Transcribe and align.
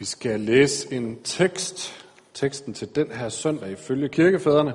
Vi 0.00 0.04
skal 0.04 0.40
læse 0.40 0.94
en 0.94 1.22
tekst, 1.22 2.06
teksten 2.34 2.74
til 2.74 2.94
den 2.94 3.12
her 3.12 3.28
søndag 3.28 3.70
ifølge 3.70 4.08
kirkefædrene, 4.08 4.74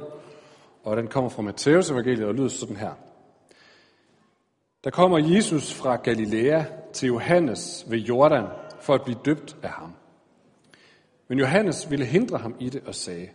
og 0.83 0.98
den 0.98 1.08
kommer 1.08 1.29
fra 1.29 1.42
Matteus 1.42 1.90
evangeliet 1.92 2.28
og 2.28 2.36
lyder 2.36 2.47
sådan 2.47 2.75
her. 2.75 2.94
Der 4.83 4.89
kommer 4.89 5.17
Jesus 5.17 5.73
fra 5.73 5.96
Galilea 5.96 6.63
til 6.93 7.07
Johannes 7.07 7.85
ved 7.89 7.97
Jordan 7.97 8.46
for 8.81 8.93
at 8.93 9.03
blive 9.03 9.19
døbt 9.25 9.57
af 9.63 9.69
ham. 9.69 9.93
Men 11.28 11.39
Johannes 11.39 11.92
ville 11.92 12.05
hindre 12.05 12.37
ham 12.37 12.55
i 12.60 12.69
det 12.69 12.83
og 12.87 12.96
sagde, 12.96 13.29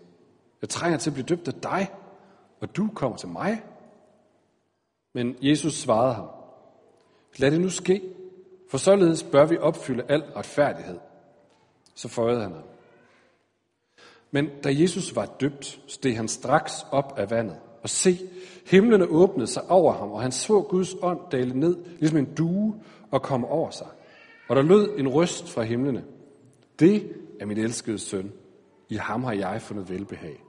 jeg 0.62 0.68
trænger 0.68 0.98
til 0.98 1.10
at 1.10 1.14
blive 1.14 1.26
døbt 1.26 1.48
af 1.48 1.54
dig, 1.54 1.90
og 2.60 2.76
du 2.76 2.88
kommer 2.94 3.18
til 3.18 3.28
mig. 3.28 3.62
Men 5.14 5.36
Jesus 5.42 5.74
svarede 5.74 6.14
ham, 6.14 6.28
lad 7.36 7.50
det 7.50 7.60
nu 7.60 7.70
ske, 7.70 8.02
for 8.70 8.78
således 8.78 9.22
bør 9.22 9.46
vi 9.46 9.58
opfylde 9.58 10.04
al 10.08 10.22
retfærdighed. 10.22 10.98
Så 12.00 12.08
føjede 12.08 12.42
han 12.42 12.52
ham. 12.52 12.62
Men 14.30 14.50
da 14.64 14.68
Jesus 14.72 15.16
var 15.16 15.26
døbt, 15.26 15.80
steg 15.86 16.16
han 16.16 16.28
straks 16.28 16.72
op 16.90 17.14
af 17.16 17.30
vandet. 17.30 17.58
Og 17.82 17.88
se, 17.88 18.18
himlene 18.66 19.06
åbnede 19.06 19.46
sig 19.46 19.70
over 19.70 19.92
ham, 19.92 20.10
og 20.10 20.22
han 20.22 20.32
så 20.32 20.60
Guds 20.60 20.94
ånd 21.02 21.20
dale 21.32 21.58
ned, 21.58 21.76
ligesom 21.98 22.18
en 22.18 22.34
due, 22.34 22.80
og 23.10 23.22
komme 23.22 23.46
over 23.46 23.70
sig. 23.70 23.86
Og 24.48 24.56
der 24.56 24.62
lød 24.62 24.98
en 24.98 25.08
røst 25.08 25.50
fra 25.50 25.62
himlene. 25.62 26.04
Det 26.78 27.16
er 27.40 27.46
min 27.46 27.58
elskede 27.58 27.98
søn. 27.98 28.32
I 28.88 28.94
ham 28.94 29.24
har 29.24 29.32
jeg 29.32 29.62
fundet 29.62 29.88
velbehag. 29.88 30.44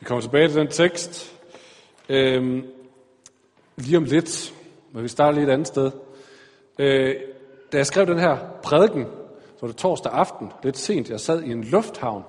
Vi 0.00 0.04
kommer 0.04 0.22
tilbage 0.22 0.48
til 0.48 0.56
den 0.56 0.68
tekst 0.68 1.40
øhm, 2.08 2.66
lige 3.76 3.96
om 3.96 4.04
lidt, 4.04 4.54
men 4.92 5.02
vi 5.02 5.08
starter 5.08 5.38
lige 5.38 5.46
et 5.46 5.52
andet 5.52 5.66
sted. 5.66 5.90
Øh, 6.78 7.16
da 7.72 7.76
jeg 7.76 7.86
skrev 7.86 8.06
den 8.06 8.18
her 8.18 8.36
prædiken, 8.62 9.04
så 9.56 9.60
var 9.60 9.68
det 9.68 9.76
torsdag 9.76 10.12
aften, 10.12 10.52
lidt 10.62 10.78
sent, 10.78 11.10
jeg 11.10 11.20
sad 11.20 11.42
i 11.42 11.52
en 11.52 11.64
lufthavn, 11.64 12.22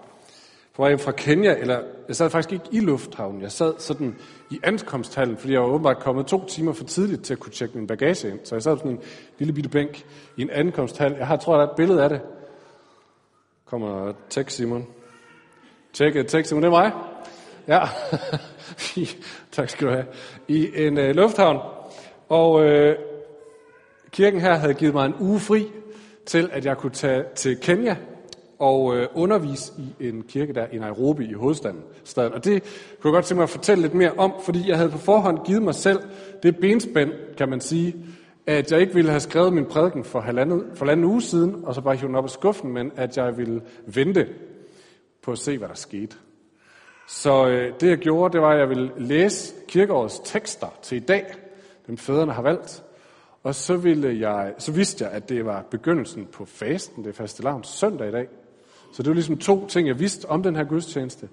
på 0.76 0.84
vej 0.84 0.98
fra 0.98 1.12
Kenya, 1.12 1.56
eller 1.58 1.82
jeg 2.08 2.16
sad 2.16 2.30
faktisk 2.30 2.54
ikke 2.54 2.66
i 2.72 2.80
lufthavnen, 2.80 3.42
jeg 3.42 3.52
sad 3.52 3.74
sådan 3.78 4.16
i 4.52 4.60
ankomsthallen, 4.64 5.38
fordi 5.38 5.54
jeg 5.54 5.62
var 5.62 5.68
åbenbart 5.68 6.00
kommet 6.00 6.26
to 6.26 6.46
timer 6.46 6.74
for 6.74 6.84
tidligt 6.84 7.24
til 7.24 7.34
at 7.34 7.40
kunne 7.40 7.52
tjekke 7.52 7.78
min 7.78 7.88
bagage 7.88 8.30
ind. 8.30 8.40
Så 8.44 8.56
jeg 8.56 8.64
sad 8.64 8.78
sådan 8.78 8.92
en 8.92 9.00
lille 9.38 9.54
bitte 9.54 9.70
bænk 9.70 10.06
i 10.38 10.42
en 10.42 10.50
ankomsthal. 10.50 11.16
Jeg 11.18 11.28
har, 11.28 11.38
tror, 11.38 11.54
der 11.54 11.66
er 11.66 11.70
et 11.70 11.76
billede 11.76 12.04
af 12.04 12.10
det. 12.10 12.22
Kommer 13.66 14.14
Tech 14.30 14.50
Simon. 14.50 14.88
Tjek, 15.94 16.16
uh, 16.16 16.26
Tech 16.26 16.50
Simon, 16.50 16.64
det 16.64 16.68
er 16.68 16.72
mig. 16.72 16.92
Ja, 17.68 17.80
tak 19.52 19.70
skal 19.70 19.88
du 19.88 19.92
have. 19.94 20.06
I 20.48 20.86
en 20.86 20.98
øh, 20.98 21.16
lufthavn. 21.16 21.60
Og 22.30 22.64
øh, 22.64 22.96
kirken 24.12 24.42
her 24.42 24.54
havde 24.54 24.74
givet 24.74 24.94
mig 24.94 25.06
en 25.06 25.16
uge 25.20 25.40
fri 25.40 25.68
til, 26.26 26.50
at 26.54 26.66
jeg 26.66 26.78
kunne 26.78 26.92
tage 26.92 27.24
til 27.36 27.58
Kenya 27.58 27.96
og 28.60 28.98
øh, 28.98 29.08
undervise 29.14 29.72
i 29.78 30.08
en 30.08 30.24
kirke 30.24 30.54
der 30.54 30.66
i 30.72 30.78
Nairobi 30.78 31.26
i 31.26 31.34
hovedstaden. 31.34 31.84
Staden. 32.04 32.34
Og 32.34 32.46
det 32.46 32.64
kunne 32.64 33.12
jeg 33.12 33.14
godt 33.14 33.26
tænke 33.26 33.38
mig 33.38 33.44
at 33.44 33.50
fortælle 33.50 33.82
lidt 33.82 33.94
mere 33.94 34.12
om, 34.18 34.34
fordi 34.44 34.70
jeg 34.70 34.78
havde 34.78 34.90
på 34.90 34.98
forhånd 34.98 35.46
givet 35.46 35.62
mig 35.62 35.76
selv 35.76 36.00
det 36.44 36.58
benspænd, 36.58 37.12
kan 37.38 37.50
man 37.50 37.62
sige, 37.62 37.96
at 38.48 38.72
jeg 38.72 38.82
ikke 38.82 38.94
ville 38.94 39.10
have 39.10 39.20
skrevet 39.20 39.54
min 39.54 39.66
prædiken 39.66 40.04
for 40.04 40.20
halvandet, 40.20 40.66
for 40.74 40.86
halvanden 40.86 41.06
uge 41.06 41.22
siden, 41.22 41.56
og 41.64 41.76
så 41.76 41.82
bare 41.82 41.96
hive 41.96 42.08
den 42.08 42.16
op 42.16 42.24
af 42.24 42.30
skuffen, 42.30 42.74
men 42.74 42.92
at 42.96 43.18
jeg 43.18 43.38
ville 43.38 43.62
vente 43.86 44.28
på 45.24 45.32
at 45.32 45.38
se, 45.38 45.58
hvad 45.58 45.68
der 45.68 45.76
skete. 45.76 46.16
Så 47.08 47.48
øh, 47.48 47.74
det 47.80 47.90
jeg 47.90 47.98
gjorde, 47.98 48.34
det 48.34 48.42
var, 48.42 48.50
at 48.50 48.60
jeg 48.60 48.70
ville 48.70 48.92
læse 48.98 49.54
kirkeårets 49.68 50.22
tekster 50.24 50.68
til 50.82 50.98
i 50.98 51.06
dag, 51.06 51.26
dem 51.88 51.98
fædrene 51.98 52.32
har 52.32 52.42
valgt, 52.42 52.84
og 53.44 53.56
så, 53.56 53.78
ville 53.78 54.20
jeg, 54.30 54.54
så 54.58 54.72
vidste 54.72 55.04
jeg, 55.04 55.14
at 55.14 55.30
det 55.30 55.46
var 55.46 55.66
begyndelsen 55.72 56.26
på 56.26 56.46
fasten, 56.46 57.04
det 57.04 57.10
er 57.10 57.14
fastelavns 57.14 57.68
søndag 57.68 58.08
i 58.08 58.12
dag. 58.12 58.28
Så 58.94 59.04
det 59.04 59.10
var 59.10 59.14
ligesom 59.14 59.38
to 59.38 59.68
ting, 59.68 59.88
jeg 59.88 60.00
vidste 60.00 60.30
om 60.30 60.44
den 60.44 60.56
her 60.56 60.64
gudstjeneste. 60.64 61.30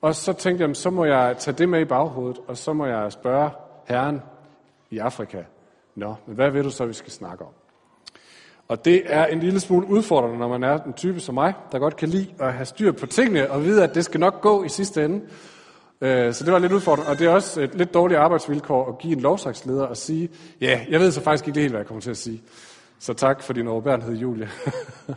Og 0.00 0.14
så 0.14 0.32
tænkte 0.32 0.64
jeg, 0.64 0.76
så 0.76 0.90
må 0.90 1.04
jeg 1.04 1.36
tage 1.38 1.56
det 1.56 1.68
med 1.68 1.80
i 1.80 1.84
baghovedet, 1.84 2.38
og 2.48 2.56
så 2.56 2.72
må 2.72 2.86
jeg 2.86 3.12
spørge 3.12 3.50
Herren 3.86 4.22
i 4.90 4.98
Afrika, 4.98 5.42
Nå, 5.94 6.14
men 6.26 6.34
hvad 6.34 6.50
vil 6.50 6.64
du 6.64 6.70
så, 6.70 6.86
vi 6.86 6.92
skal 6.92 7.12
snakke 7.12 7.44
om? 7.44 7.50
Og 8.68 8.84
det 8.84 9.02
er 9.06 9.26
en 9.26 9.40
lille 9.40 9.60
smule 9.60 9.86
udfordrende, 9.86 10.38
når 10.38 10.48
man 10.48 10.62
er 10.62 10.82
en 10.82 10.92
type 10.92 11.20
som 11.20 11.34
mig, 11.34 11.54
der 11.72 11.78
godt 11.78 11.96
kan 11.96 12.08
lide 12.08 12.34
at 12.38 12.52
have 12.52 12.64
styr 12.64 12.92
på 12.92 13.06
tingene, 13.06 13.50
og 13.50 13.64
vide, 13.64 13.84
at 13.84 13.94
det 13.94 14.04
skal 14.04 14.20
nok 14.20 14.40
gå 14.40 14.64
i 14.64 14.68
sidste 14.68 15.04
ende. 15.04 15.20
Øh, 16.00 16.34
så 16.34 16.44
det 16.44 16.52
var 16.52 16.58
lidt 16.58 16.72
udfordrende, 16.72 17.10
og 17.10 17.18
det 17.18 17.26
er 17.26 17.30
også 17.30 17.60
et 17.60 17.74
lidt 17.74 17.94
dårligt 17.94 18.20
arbejdsvilkår 18.20 18.88
at 18.88 18.98
give 18.98 19.12
en 19.12 19.20
lovsagsleder 19.20 19.84
og 19.84 19.96
sige, 19.96 20.28
ja, 20.60 20.86
jeg 20.88 21.00
ved 21.00 21.10
så 21.10 21.20
faktisk 21.20 21.46
ikke 21.46 21.54
det 21.54 21.62
helt, 21.62 21.72
hvad 21.72 21.80
jeg 21.80 21.86
kommer 21.86 22.00
til 22.00 22.10
at 22.10 22.16
sige. 22.16 22.42
Så 22.98 23.14
tak 23.14 23.42
for 23.42 23.52
din 23.52 23.68
overbærenhed, 23.68 24.14
Julie. 24.14 24.48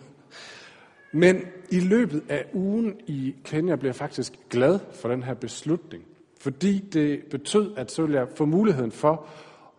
Men 1.11 1.41
i 1.69 1.79
løbet 1.79 2.23
af 2.29 2.45
ugen 2.53 2.95
i 3.07 3.35
Kenya 3.43 3.75
blev 3.75 3.87
jeg 3.87 3.95
faktisk 3.95 4.33
glad 4.49 4.79
for 4.93 5.09
den 5.09 5.23
her 5.23 5.33
beslutning, 5.33 6.03
fordi 6.39 6.79
det 6.79 7.21
betød, 7.31 7.73
at 7.77 7.91
så 7.91 8.01
ville 8.01 8.19
jeg 8.19 8.27
få 8.35 8.45
muligheden 8.45 8.91
for 8.91 9.25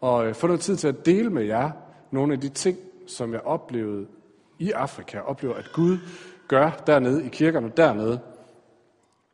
at 0.02 0.26
øh, 0.26 0.34
få 0.34 0.46
noget 0.46 0.60
tid 0.60 0.76
til 0.76 0.88
at 0.88 1.06
dele 1.06 1.30
med 1.30 1.44
jer 1.44 1.70
nogle 2.10 2.32
af 2.32 2.40
de 2.40 2.48
ting, 2.48 2.78
som 3.06 3.32
jeg 3.32 3.40
oplevede 3.40 4.06
i 4.58 4.70
Afrika, 4.70 5.18
oplever, 5.18 5.54
at 5.54 5.70
Gud 5.72 5.98
gør 6.48 6.82
dernede 6.86 7.26
i 7.26 7.28
kirkerne 7.28 7.72
dernede. 7.76 8.20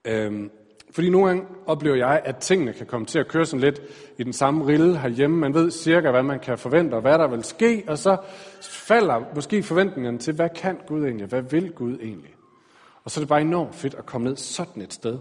Øhm, 0.05 0.50
fordi 0.91 1.10
nogle 1.10 1.26
gange 1.26 1.44
oplever 1.66 1.97
jeg, 1.97 2.22
at 2.25 2.37
tingene 2.37 2.72
kan 2.72 2.87
komme 2.87 3.06
til 3.06 3.19
at 3.19 3.28
køre 3.28 3.47
sådan 3.47 3.60
lidt 3.60 3.81
i 4.19 4.22
den 4.22 4.32
samme 4.32 4.66
rille 4.66 4.99
herhjemme. 4.99 5.37
Man 5.37 5.54
ved 5.54 5.71
cirka, 5.71 6.10
hvad 6.10 6.22
man 6.22 6.41
kan 6.41 6.59
forvente, 6.59 6.94
og 6.94 7.00
hvad 7.00 7.19
der 7.19 7.26
vil 7.26 7.44
ske, 7.44 7.84
og 7.88 7.99
så 7.99 8.16
falder 8.62 9.25
måske 9.34 9.62
forventningerne 9.62 10.19
til, 10.19 10.34
hvad 10.34 10.49
kan 10.54 10.78
Gud 10.87 11.04
egentlig, 11.04 11.26
hvad 11.26 11.43
vil 11.43 11.72
Gud 11.72 11.99
egentlig? 12.03 12.34
Og 13.04 13.10
så 13.10 13.21
er 13.21 13.22
det 13.22 13.28
bare 13.28 13.41
enormt 13.41 13.75
fedt 13.75 13.94
at 13.94 14.06
komme 14.06 14.28
ned 14.28 14.37
sådan 14.37 14.82
et 14.82 14.93
sted, 14.93 15.19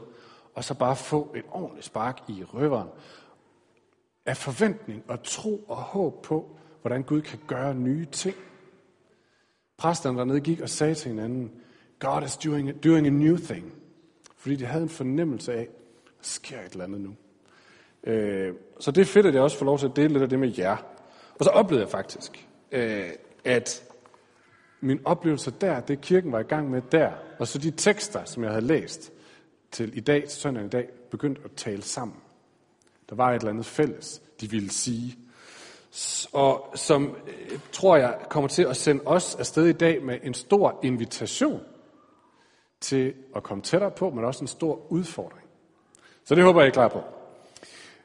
og 0.55 0.63
så 0.63 0.73
bare 0.73 0.95
få 0.95 1.33
et 1.35 1.43
ordentligt 1.51 1.85
spark 1.85 2.19
i 2.27 2.43
røveren 2.43 2.89
af 4.25 4.37
forventning 4.37 5.03
og 5.07 5.23
tro 5.23 5.57
og 5.67 5.75
håb 5.75 6.23
på, 6.23 6.57
hvordan 6.81 7.03
Gud 7.03 7.21
kan 7.21 7.39
gøre 7.47 7.75
nye 7.75 8.05
ting. 8.05 8.35
Præsterne 9.77 10.17
dernede 10.17 10.39
gik 10.39 10.61
og 10.61 10.69
sagde 10.69 10.95
til 10.95 11.09
hinanden, 11.09 11.51
God 11.99 12.23
is 12.23 12.37
doing, 12.37 12.83
doing 12.83 13.07
a 13.07 13.09
new 13.09 13.37
thing. 13.37 13.73
Fordi 14.47 14.55
de 14.55 14.65
havde 14.65 14.83
en 14.83 14.89
fornemmelse 14.89 15.53
af, 15.53 15.67
der 16.05 16.11
sker 16.21 16.61
et 16.61 16.71
eller 16.71 16.83
andet 16.83 17.01
nu. 17.01 17.15
Øh, 18.03 18.53
så 18.79 18.91
det 18.91 19.01
er 19.01 19.05
fedt, 19.05 19.25
at 19.25 19.33
jeg 19.33 19.41
også 19.41 19.57
får 19.57 19.65
lov 19.65 19.79
til 19.79 19.85
at 19.85 19.95
dele 19.95 20.07
lidt 20.07 20.23
af 20.23 20.29
det 20.29 20.39
med 20.39 20.53
jer. 20.57 20.77
Og 21.39 21.45
så 21.45 21.49
oplevede 21.49 21.83
jeg 21.83 21.91
faktisk, 21.91 22.47
øh, 22.71 23.09
at 23.45 23.83
min 24.81 24.99
oplevelse 25.05 25.53
der, 25.61 25.79
det 25.79 26.01
kirken 26.01 26.31
var 26.31 26.39
i 26.39 26.43
gang 26.43 26.69
med 26.69 26.81
der, 26.91 27.11
og 27.39 27.47
så 27.47 27.57
de 27.57 27.71
tekster, 27.71 28.25
som 28.25 28.43
jeg 28.43 28.51
havde 28.51 28.65
læst 28.65 29.11
til 29.71 29.97
i 29.97 29.99
dag, 29.99 30.27
til 30.27 30.39
søndag 30.39 30.65
i 30.65 30.69
dag, 30.69 30.89
begyndte 31.11 31.41
at 31.45 31.51
tale 31.51 31.81
sammen. 31.81 32.17
Der 33.09 33.15
var 33.15 33.31
et 33.31 33.35
eller 33.35 33.49
andet 33.49 33.65
fælles, 33.65 34.21
de 34.41 34.49
ville 34.49 34.69
sige. 34.69 35.17
Og 36.33 36.71
som 36.75 37.15
øh, 37.27 37.59
tror 37.71 37.97
jeg 37.97 38.17
kommer 38.29 38.47
til 38.47 38.63
at 38.63 38.77
sende 38.77 39.01
os 39.05 39.35
afsted 39.35 39.65
i 39.65 39.73
dag 39.73 40.03
med 40.03 40.19
en 40.23 40.33
stor 40.33 40.79
invitation 40.83 41.61
til 42.81 43.13
at 43.35 43.43
komme 43.43 43.63
tættere 43.63 43.91
på, 43.91 44.09
men 44.09 44.25
også 44.25 44.41
en 44.41 44.47
stor 44.47 44.91
udfordring. 44.91 45.47
Så 46.25 46.35
det 46.35 46.43
håber 46.43 46.61
jeg, 46.61 46.67
I 46.67 46.69
er 46.69 46.73
klar 46.73 46.87
på. 46.87 47.01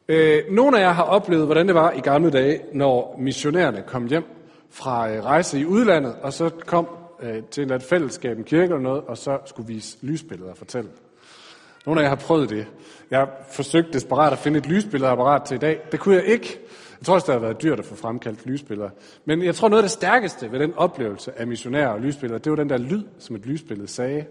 Øh, 0.09 0.43
nogle 0.51 0.79
af 0.79 0.83
jer 0.83 0.93
har 0.93 1.03
oplevet, 1.03 1.45
hvordan 1.47 1.67
det 1.67 1.75
var 1.75 1.93
i 1.93 2.01
gamle 2.01 2.31
dage, 2.31 2.61
når 2.73 3.17
missionærerne 3.19 3.85
kom 3.87 4.07
hjem 4.07 4.25
fra 4.71 5.11
øh, 5.11 5.25
rejse 5.25 5.61
i 5.61 5.65
udlandet, 5.65 6.15
og 6.23 6.33
så 6.33 6.51
kom 6.67 6.89
øh, 7.23 7.43
til 7.51 7.73
et 7.73 7.83
fællesskab, 7.83 8.39
en 8.39 8.45
kirke 8.45 8.65
eller 8.65 8.79
noget, 8.79 9.05
og 9.05 9.19
så 9.19 9.39
skulle 9.45 9.67
vise 9.67 9.99
lysbilleder 10.03 10.51
og 10.51 10.57
fortælle. 10.57 10.91
Nogle 11.87 12.01
af 12.01 12.05
jer 12.05 12.09
har 12.09 12.17
prøvet 12.17 12.51
det. 12.51 12.67
Jeg 13.11 13.19
har 13.19 13.31
forsøgt 13.51 13.93
desperat 13.93 14.33
at 14.33 14.39
finde 14.39 14.59
et 14.59 14.67
lysbilledapparat 14.67 15.43
til 15.43 15.55
i 15.55 15.59
dag. 15.59 15.81
Det 15.93 16.01
kunne 16.01 16.15
jeg 16.15 16.25
ikke. 16.25 16.59
Jeg 17.01 17.07
tror 17.07 17.15
også, 17.15 17.27
det 17.27 17.41
har 17.41 17.41
været 17.41 17.63
dyrt 17.63 17.79
at 17.79 17.85
få 17.85 17.95
fremkaldt 17.95 18.47
lysbilleder. 18.47 18.91
Men 19.25 19.45
jeg 19.45 19.55
tror, 19.55 19.69
noget 19.69 19.83
af 19.83 19.85
det 19.85 19.91
stærkeste 19.91 20.53
ved 20.53 20.61
den 20.61 20.75
oplevelse 20.77 21.39
af 21.39 21.47
missionærer 21.47 21.89
og 21.89 22.01
lysbilleder, 22.01 22.39
det 22.39 22.51
var 22.51 22.57
den 22.57 22.71
der 22.71 22.79
lyd, 22.79 23.03
som 23.19 23.37
et 23.37 23.47
lysbillede 23.47 23.89
sagde. 23.89 24.25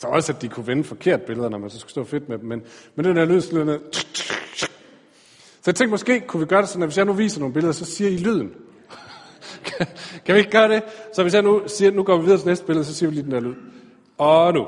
Så 0.00 0.06
også, 0.06 0.32
at 0.32 0.42
de 0.42 0.48
kunne 0.48 0.66
vende 0.66 0.84
forkert 0.84 1.22
billeder, 1.22 1.48
når 1.48 1.58
man 1.58 1.70
så 1.70 1.78
skulle 1.78 1.90
stå 1.90 2.04
fedt 2.04 2.28
med 2.28 2.38
dem. 2.38 2.48
Men, 2.48 2.62
men 2.94 3.04
den 3.04 3.16
der 3.16 3.24
lyd, 3.24 3.40
sådan 3.40 3.66
noget, 3.66 3.80
så 5.68 5.70
jeg 5.70 5.74
tænkte, 5.74 5.90
måske 5.90 6.20
kunne 6.20 6.40
vi 6.40 6.46
gøre 6.46 6.60
det 6.60 6.68
sådan, 6.68 6.82
at 6.82 6.88
hvis 6.88 6.96
jeg 6.96 7.04
nu 7.04 7.12
viser 7.12 7.40
nogle 7.40 7.54
billeder, 7.54 7.72
så 7.72 7.84
siger 7.84 8.10
I 8.10 8.16
lyden. 8.16 8.50
kan 10.24 10.34
vi 10.34 10.38
ikke 10.38 10.50
gøre 10.50 10.68
det? 10.68 10.82
Så 11.12 11.22
hvis 11.22 11.34
jeg 11.34 11.42
nu 11.42 11.62
siger, 11.66 11.90
nu 11.90 12.02
går 12.02 12.16
vi 12.16 12.22
videre 12.22 12.38
til 12.38 12.48
næste 12.48 12.66
billede, 12.66 12.84
så 12.84 12.94
siger 12.94 13.10
vi 13.10 13.14
lige 13.14 13.24
den 13.24 13.32
der 13.32 13.40
lyd. 13.40 13.54
Og 14.18 14.54
nu. 14.54 14.66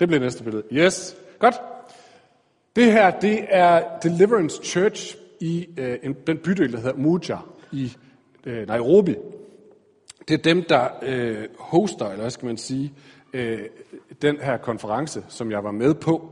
Det 0.00 0.08
bliver 0.08 0.20
næste 0.20 0.44
billede. 0.44 0.62
Yes. 0.72 1.16
Godt. 1.38 1.54
Det 2.76 2.92
her, 2.92 3.10
det 3.20 3.44
er 3.48 3.98
Deliverance 4.02 4.64
Church 4.64 5.16
i 5.40 5.66
øh, 5.76 5.98
en, 6.02 6.16
den 6.26 6.38
bydel, 6.38 6.72
der 6.72 6.78
hedder 6.78 6.96
Muja 6.96 7.38
i 7.72 7.92
øh, 8.46 8.68
Nairobi. 8.68 9.14
Det 10.28 10.34
er 10.34 10.42
dem, 10.42 10.62
der 10.62 10.88
øh, 11.02 11.44
hoster, 11.58 12.06
eller 12.06 12.20
hvad 12.20 12.30
skal 12.30 12.46
man 12.46 12.56
sige, 12.56 12.92
øh, 13.32 13.58
den 14.22 14.36
her 14.40 14.56
konference, 14.56 15.24
som 15.28 15.50
jeg 15.50 15.64
var 15.64 15.72
med 15.72 15.94
på. 15.94 16.30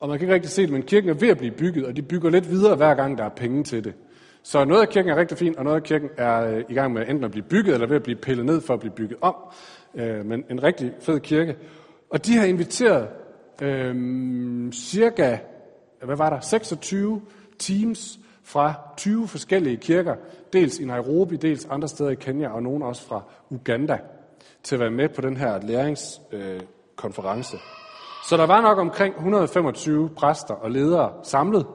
Og 0.00 0.08
man 0.08 0.18
kan 0.18 0.26
ikke 0.26 0.34
rigtig 0.34 0.50
se 0.50 0.62
det, 0.62 0.70
men 0.70 0.82
kirken 0.82 1.10
er 1.10 1.14
ved 1.14 1.28
at 1.28 1.38
blive 1.38 1.52
bygget, 1.52 1.86
og 1.86 1.96
de 1.96 2.02
bygger 2.02 2.30
lidt 2.30 2.50
videre, 2.50 2.76
hver 2.76 2.94
gang 2.94 3.18
der 3.18 3.24
er 3.24 3.28
penge 3.28 3.64
til 3.64 3.84
det. 3.84 3.94
Så 4.42 4.64
noget 4.64 4.80
af 4.80 4.88
kirken 4.88 5.10
er 5.10 5.16
rigtig 5.16 5.38
fint, 5.38 5.56
og 5.56 5.64
noget 5.64 5.76
af 5.76 5.82
kirken 5.82 6.08
er 6.16 6.56
øh, 6.56 6.64
i 6.68 6.74
gang 6.74 6.92
med 6.92 7.02
enten 7.08 7.24
at 7.24 7.30
blive 7.30 7.44
bygget, 7.44 7.74
eller 7.74 7.86
ved 7.86 7.96
at 7.96 8.02
blive 8.02 8.18
pillet 8.18 8.46
ned 8.46 8.60
for 8.60 8.74
at 8.74 8.80
blive 8.80 8.92
bygget 8.92 9.18
om. 9.20 9.34
Øh, 9.94 10.26
men 10.26 10.44
en 10.50 10.62
rigtig 10.62 10.92
fed 11.00 11.20
kirke. 11.20 11.56
Og 12.10 12.26
de 12.26 12.36
har 12.36 12.46
inviteret 12.46 13.08
øh, 13.62 14.72
cirka, 14.72 15.38
hvad 16.04 16.16
var 16.16 16.30
der, 16.30 16.40
26 16.40 17.22
teams 17.58 18.18
fra 18.44 18.74
20 18.96 19.28
forskellige 19.28 19.76
kirker, 19.76 20.14
dels 20.52 20.78
i 20.78 20.84
Nairobi, 20.84 21.36
dels 21.36 21.66
andre 21.70 21.88
steder 21.88 22.10
i 22.10 22.14
Kenya, 22.14 22.48
og 22.48 22.62
nogle 22.62 22.84
også 22.84 23.02
fra 23.06 23.22
Uganda, 23.50 23.98
til 24.62 24.76
at 24.76 24.80
være 24.80 24.90
med 24.90 25.08
på 25.08 25.20
den 25.20 25.36
her 25.36 25.60
læringskonference. 25.60 27.56
Øh, 27.56 27.62
så 28.24 28.36
der 28.36 28.46
var 28.46 28.60
nok 28.60 28.78
omkring 28.78 29.14
125 29.14 30.08
præster 30.08 30.54
og 30.54 30.70
ledere 30.70 31.12
samlet 31.22 31.66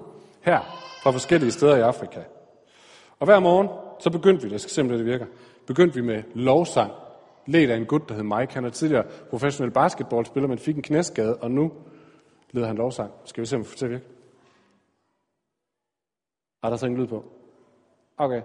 her 0.41 0.59
fra 1.03 1.11
forskellige 1.11 1.51
steder 1.51 1.75
i 1.75 1.81
Afrika. 1.81 2.19
Og 3.19 3.25
hver 3.25 3.39
morgen, 3.39 3.67
så 3.99 4.09
begyndte 4.09 4.43
vi, 4.43 4.49
det 4.49 4.61
skal 4.61 4.71
simpelthen 4.71 5.05
det 5.05 5.11
virker, 5.13 5.25
begyndte 5.67 5.95
vi 5.95 6.01
med 6.01 6.23
lovsang, 6.33 6.91
ledt 7.45 7.71
af 7.71 7.77
en 7.77 7.85
gut, 7.85 8.09
der 8.09 8.15
hed 8.15 8.23
Mike. 8.23 8.53
Han 8.53 8.65
er 8.65 8.69
tidligere 8.69 9.03
professionel 9.29 9.71
basketballspiller, 9.73 10.47
men 10.47 10.57
fik 10.57 10.75
en 10.75 10.81
knæskade, 10.81 11.35
og 11.35 11.51
nu 11.51 11.71
leder 12.51 12.67
han 12.67 12.75
lovsang. 12.75 13.11
Skal 13.25 13.41
vi 13.41 13.45
se, 13.45 13.55
om 13.55 13.61
vi 13.61 13.67
får 13.67 13.77
til 13.77 13.85
at 13.85 13.91
virke? 13.91 14.16
Er 16.67 16.69
der 16.69 16.77
så 16.77 16.85
ingen 16.85 17.01
lyd 17.01 17.07
på? 17.07 17.25
Okay. 18.17 18.41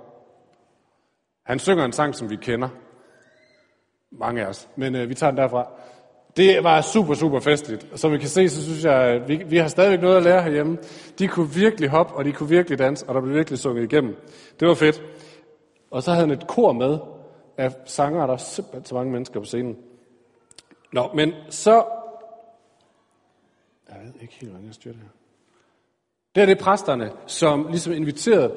Han 1.43 1.59
synger 1.59 1.85
en 1.85 1.93
sang, 1.93 2.15
som 2.15 2.31
vi 2.31 2.37
kender. 2.37 2.69
Mange 4.11 4.43
af 4.43 4.47
os. 4.47 4.69
Men 4.77 4.95
øh, 4.95 5.09
vi 5.09 5.15
tager 5.15 5.31
den 5.31 5.39
derfra. 5.39 5.67
Det 6.37 6.65
var 6.65 6.81
super, 6.81 7.15
super 7.15 7.41
festligt. 7.41 8.01
Som 8.01 8.13
vi 8.13 8.19
kan 8.19 8.29
se, 8.29 8.49
så 8.49 8.63
synes 8.65 8.85
jeg, 8.85 8.95
at 8.95 9.29
vi, 9.29 9.37
vi 9.37 9.57
har 9.57 9.69
stadigvæk 9.69 10.01
noget 10.01 10.17
at 10.17 10.23
lære 10.23 10.43
herhjemme. 10.43 10.79
De 11.19 11.29
kunne 11.29 11.51
virkelig 11.51 11.89
hoppe, 11.91 12.15
og 12.15 12.25
de 12.25 12.33
kunne 12.33 12.49
virkelig 12.49 12.79
danse, 12.79 13.09
og 13.09 13.15
der 13.15 13.21
blev 13.21 13.35
virkelig 13.35 13.59
sunget 13.59 13.93
igennem. 13.93 14.17
Det 14.61 14.69
var 14.69 14.75
fedt. 14.75 15.03
Og 15.91 16.03
så 16.03 16.11
havde 16.11 16.27
han 16.27 16.39
et 16.39 16.47
kor 16.47 16.73
med 16.73 16.99
af 17.57 17.75
sanger, 17.85 18.27
der 18.27 18.33
er 18.33 18.37
simpelthen 18.37 18.85
så 18.85 18.95
mange 18.95 19.13
mennesker 19.13 19.41
på 19.41 19.47
scenen. 19.47 19.77
Nå, 20.93 21.11
men 21.15 21.33
så... 21.49 21.85
Jeg 23.89 24.01
ved 24.05 24.21
ikke 24.21 24.35
helt, 24.35 24.53
hvordan 24.53 24.67
jeg 24.67 24.75
styrer 24.75 24.95
det 24.95 25.03
her. 25.03 25.22
Det 26.35 26.43
er 26.43 26.47
det 26.47 26.59
præsterne, 26.59 27.11
som 27.27 27.67
ligesom 27.71 27.93
inviterede 27.93 28.53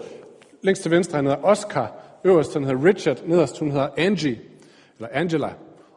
længst 0.61 0.81
til 0.81 0.91
venstre, 0.91 1.15
han 1.15 1.25
hedder 1.25 1.43
Oscar, 1.43 1.93
øverst 2.23 2.53
han 2.53 2.63
hedder 2.63 2.85
Richard, 2.85 3.21
nederst 3.25 3.59
hun 3.59 3.71
hedder 3.71 3.89
Angie, 3.97 4.39
eller 4.97 5.09
Angela. 5.11 5.49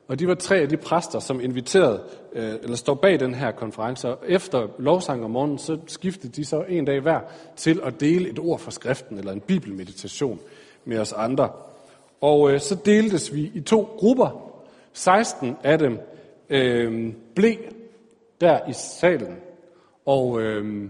Og 0.08 0.18
de 0.18 0.28
var 0.28 0.34
tre 0.34 0.56
af 0.56 0.68
de 0.68 0.76
præster, 0.76 1.18
som 1.18 1.40
inviterede, 1.40 2.02
øh, 2.32 2.54
eller 2.62 2.76
står 2.76 2.94
bag 2.94 3.20
den 3.20 3.34
her 3.34 3.50
konference. 3.50 4.08
Og 4.08 4.18
efter 4.26 4.68
lovsang 4.78 5.24
om 5.24 5.30
morgenen, 5.30 5.58
så 5.58 5.78
skiftede 5.86 6.32
de 6.32 6.44
så 6.44 6.64
en 6.68 6.84
dag 6.84 7.00
hver 7.00 7.20
til 7.56 7.80
at 7.84 8.00
dele 8.00 8.30
et 8.30 8.38
ord 8.38 8.58
fra 8.58 8.70
skriften, 8.70 9.18
eller 9.18 9.32
en 9.32 9.40
bibelmeditation 9.40 10.40
med 10.84 10.98
os 10.98 11.12
andre. 11.12 11.50
Og 12.20 12.52
øh, 12.52 12.60
så 12.60 12.74
deltes 12.74 13.34
vi 13.34 13.50
i 13.54 13.60
to 13.60 13.82
grupper. 13.98 14.50
16 14.92 15.56
af 15.64 15.78
dem 15.78 15.98
øh, 16.50 17.12
blev 17.34 17.56
der 18.40 18.68
i 18.68 18.72
salen 18.72 19.36
og, 20.06 20.42
øh, 20.42 20.88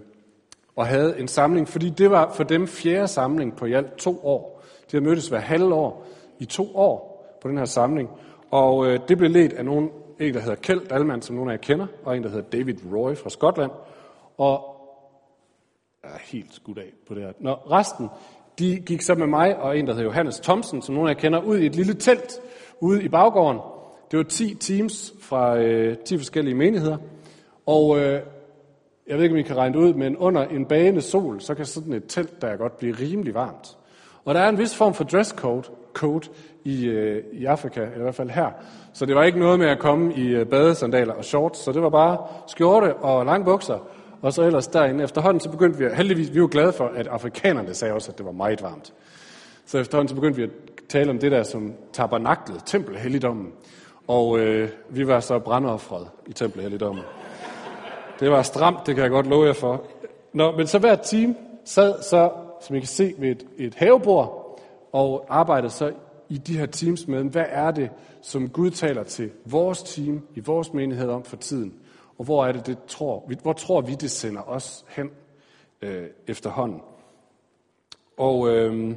og 0.78 0.86
havde 0.86 1.20
en 1.20 1.28
samling, 1.28 1.68
fordi 1.68 1.88
det 1.88 2.10
var 2.10 2.32
for 2.32 2.44
dem 2.44 2.66
fjerde 2.66 3.08
samling 3.08 3.56
på 3.56 3.66
i 3.66 3.72
alt 3.72 3.96
to 3.96 4.20
år. 4.24 4.62
De 4.62 4.96
havde 4.96 5.04
mødtes 5.04 5.28
hver 5.28 5.38
halve 5.38 5.74
år 5.74 6.06
i 6.38 6.44
to 6.44 6.76
år 6.76 7.24
på 7.42 7.48
den 7.48 7.58
her 7.58 7.64
samling. 7.64 8.10
Og 8.50 8.86
øh, 8.86 9.00
det 9.08 9.18
blev 9.18 9.30
ledt 9.30 9.52
af 9.52 9.64
nogen, 9.64 9.90
en, 10.20 10.34
der 10.34 10.40
hedder 10.40 10.54
Kjeld 10.54 10.88
Dalman, 10.88 11.22
som 11.22 11.36
nogle 11.36 11.52
af 11.52 11.56
jer 11.56 11.60
kender, 11.60 11.86
og 12.04 12.16
en, 12.16 12.22
der 12.22 12.28
hedder 12.28 12.50
David 12.50 12.76
Roy 12.92 13.14
fra 13.14 13.30
Skotland. 13.30 13.70
Og 14.38 14.64
jeg 16.02 16.10
er 16.10 16.20
helt 16.32 16.54
skudt 16.54 16.78
af 16.78 16.92
på 17.08 17.14
det 17.14 17.22
her. 17.22 17.32
Når 17.40 17.70
resten, 17.70 18.08
de 18.58 18.76
gik 18.86 19.02
så 19.02 19.14
med 19.14 19.26
mig 19.26 19.56
og 19.56 19.78
en, 19.78 19.86
der 19.86 19.92
hedder 19.92 20.04
Johannes 20.04 20.40
Thomsen, 20.40 20.82
som 20.82 20.94
nogle 20.94 21.10
af 21.10 21.14
jer 21.14 21.20
kender, 21.20 21.42
ud 21.42 21.58
i 21.58 21.66
et 21.66 21.76
lille 21.76 21.94
telt 21.94 22.40
ude 22.80 23.02
i 23.02 23.08
baggården. 23.08 23.60
Det 24.10 24.16
var 24.16 24.24
10 24.24 24.54
teams 24.54 25.14
fra 25.20 25.56
øh, 25.56 25.98
10 25.98 26.16
forskellige 26.18 26.54
menigheder. 26.54 26.96
Og 27.66 27.98
øh, 27.98 28.22
jeg 29.08 29.16
ved 29.16 29.24
ikke, 29.24 29.34
om 29.34 29.38
I 29.38 29.42
kan 29.42 29.56
regne 29.56 29.74
det 29.74 29.80
ud, 29.80 29.94
men 29.94 30.16
under 30.16 30.44
en 30.44 30.66
bagende 30.66 31.00
sol, 31.00 31.40
så 31.40 31.54
kan 31.54 31.64
sådan 31.64 31.92
et 31.92 32.04
telt 32.08 32.42
der 32.42 32.56
godt 32.56 32.78
blive 32.78 32.94
rimelig 33.00 33.34
varmt. 33.34 33.76
Og 34.24 34.34
der 34.34 34.40
er 34.40 34.48
en 34.48 34.58
vis 34.58 34.76
form 34.76 34.94
for 34.94 35.04
dresscode 35.04 35.68
code 35.94 36.28
i, 36.64 36.86
øh, 36.86 37.24
i 37.32 37.44
Afrika, 37.44 37.80
eller 37.80 37.98
i 37.98 38.02
hvert 38.02 38.14
fald 38.14 38.30
her. 38.30 38.50
Så 38.92 39.06
det 39.06 39.16
var 39.16 39.22
ikke 39.24 39.38
noget 39.38 39.58
med 39.58 39.66
at 39.66 39.78
komme 39.78 40.14
i 40.14 40.26
øh, 40.26 40.46
badesandaler 40.46 41.14
og 41.14 41.24
shorts, 41.24 41.58
så 41.58 41.72
det 41.72 41.82
var 41.82 41.90
bare 41.90 42.18
skjorte 42.46 42.94
og 42.94 43.26
lange 43.26 43.44
bukser. 43.44 43.78
Og 44.22 44.32
så 44.32 44.42
ellers 44.42 44.66
derinde 44.66 45.04
efterhånden, 45.04 45.40
så 45.40 45.50
begyndte 45.50 45.78
vi, 45.78 45.84
heldigvis, 45.94 46.34
vi 46.34 46.40
var 46.40 46.46
glade 46.46 46.72
for, 46.72 46.90
at 46.96 47.06
afrikanerne 47.06 47.74
sagde 47.74 47.94
også, 47.94 48.12
at 48.12 48.18
det 48.18 48.26
var 48.26 48.32
meget 48.32 48.62
varmt. 48.62 48.92
Så 49.66 49.78
efterhånden 49.78 50.08
så 50.08 50.14
begyndte 50.14 50.36
vi 50.36 50.42
at 50.42 50.50
tale 50.88 51.10
om 51.10 51.18
det 51.18 51.32
der 51.32 51.42
som 51.42 51.72
tabernaklet, 51.92 52.62
tempelhelligdommen. 52.66 53.52
Og 54.06 54.38
øh, 54.38 54.68
vi 54.88 55.06
var 55.06 55.20
så 55.20 55.38
brandoffret 55.38 56.08
i 56.26 56.32
tempelhelligdommen. 56.32 57.04
Det 58.20 58.30
var 58.30 58.42
stramt, 58.42 58.86
det 58.86 58.94
kan 58.94 59.02
jeg 59.02 59.10
godt 59.10 59.26
love 59.26 59.46
jer 59.46 59.52
for. 59.52 59.84
Nå, 60.32 60.56
men 60.56 60.66
så 60.66 60.78
hver 60.78 60.94
team 60.94 61.36
sad 61.64 62.02
så, 62.02 62.30
som 62.60 62.76
I 62.76 62.78
kan 62.78 62.88
se, 62.88 63.14
ved 63.18 63.28
et, 63.28 63.46
et 63.56 63.74
havebord, 63.74 64.58
og 64.92 65.26
arbejdede 65.28 65.70
så 65.70 65.92
i 66.28 66.38
de 66.38 66.58
her 66.58 66.66
teams 66.66 67.08
med, 67.08 67.24
hvad 67.24 67.44
er 67.48 67.70
det, 67.70 67.90
som 68.22 68.48
Gud 68.48 68.70
taler 68.70 69.02
til 69.02 69.30
vores 69.44 69.82
team, 69.82 70.22
i 70.34 70.40
vores 70.40 70.72
menighed 70.72 71.08
om 71.08 71.24
for 71.24 71.36
tiden, 71.36 71.74
og 72.18 72.24
hvor 72.24 72.46
er 72.46 72.52
det, 72.52 72.66
det 72.66 72.78
tror, 72.86 73.32
hvor 73.42 73.52
tror 73.52 73.80
vi, 73.80 73.94
det 73.94 74.10
sender 74.10 74.42
os 74.48 74.84
hen 74.88 75.10
øh, 75.82 76.06
efterhånden. 76.26 76.80
Og 78.16 78.48
øh, 78.48 78.94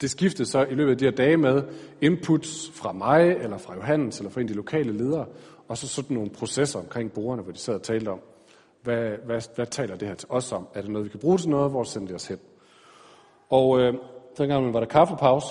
det 0.00 0.10
skiftede 0.10 0.48
så 0.48 0.64
i 0.64 0.74
løbet 0.74 0.90
af 0.90 0.98
de 0.98 1.04
her 1.04 1.12
dage 1.12 1.36
med 1.36 1.62
inputs 2.00 2.70
fra 2.74 2.92
mig, 2.92 3.28
eller 3.30 3.58
fra 3.58 3.74
Johannes, 3.74 4.18
eller 4.18 4.30
fra 4.30 4.40
en 4.40 4.46
af 4.46 4.48
de 4.48 4.56
lokale 4.56 4.92
ledere, 4.92 5.26
og 5.72 5.78
så 5.78 5.88
sådan 5.88 6.14
nogle 6.14 6.30
processer 6.30 6.78
omkring 6.78 7.12
brugerne, 7.12 7.42
hvor 7.42 7.52
de 7.52 7.58
sad 7.58 7.74
og 7.74 7.82
talte 7.82 8.08
om, 8.08 8.20
hvad, 8.82 9.10
hvad, 9.24 9.40
hvad 9.54 9.66
taler 9.66 9.96
det 9.96 10.08
her 10.08 10.14
til 10.14 10.28
os 10.30 10.52
om? 10.52 10.68
Er 10.74 10.80
det 10.80 10.90
noget, 10.90 11.04
vi 11.04 11.10
kan 11.10 11.20
bruge 11.20 11.38
til 11.38 11.48
noget? 11.48 11.70
Hvor 11.70 11.84
sender 11.84 12.06
det 12.06 12.16
os 12.16 12.26
hen? 12.26 12.38
Og 13.50 13.80
øh, 13.80 13.94
dengang 14.38 14.74
var 14.74 14.80
der 14.80 14.86
kaffepause, 14.86 15.46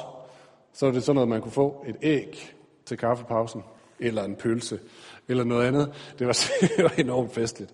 så 0.73 0.85
var 0.85 0.93
det 0.93 1.03
sådan 1.03 1.15
noget, 1.15 1.29
man 1.29 1.41
kunne 1.41 1.51
få 1.51 1.85
et 1.87 1.95
æg 2.01 2.53
til 2.85 2.97
kaffepausen, 2.97 3.63
eller 3.99 4.23
en 4.23 4.35
pølse, 4.35 4.79
eller 5.27 5.43
noget 5.43 5.67
andet. 5.67 6.13
Det 6.19 6.27
var, 6.27 6.33
det 6.77 6.83
var 6.83 6.93
enormt 6.97 7.33
festligt. 7.33 7.73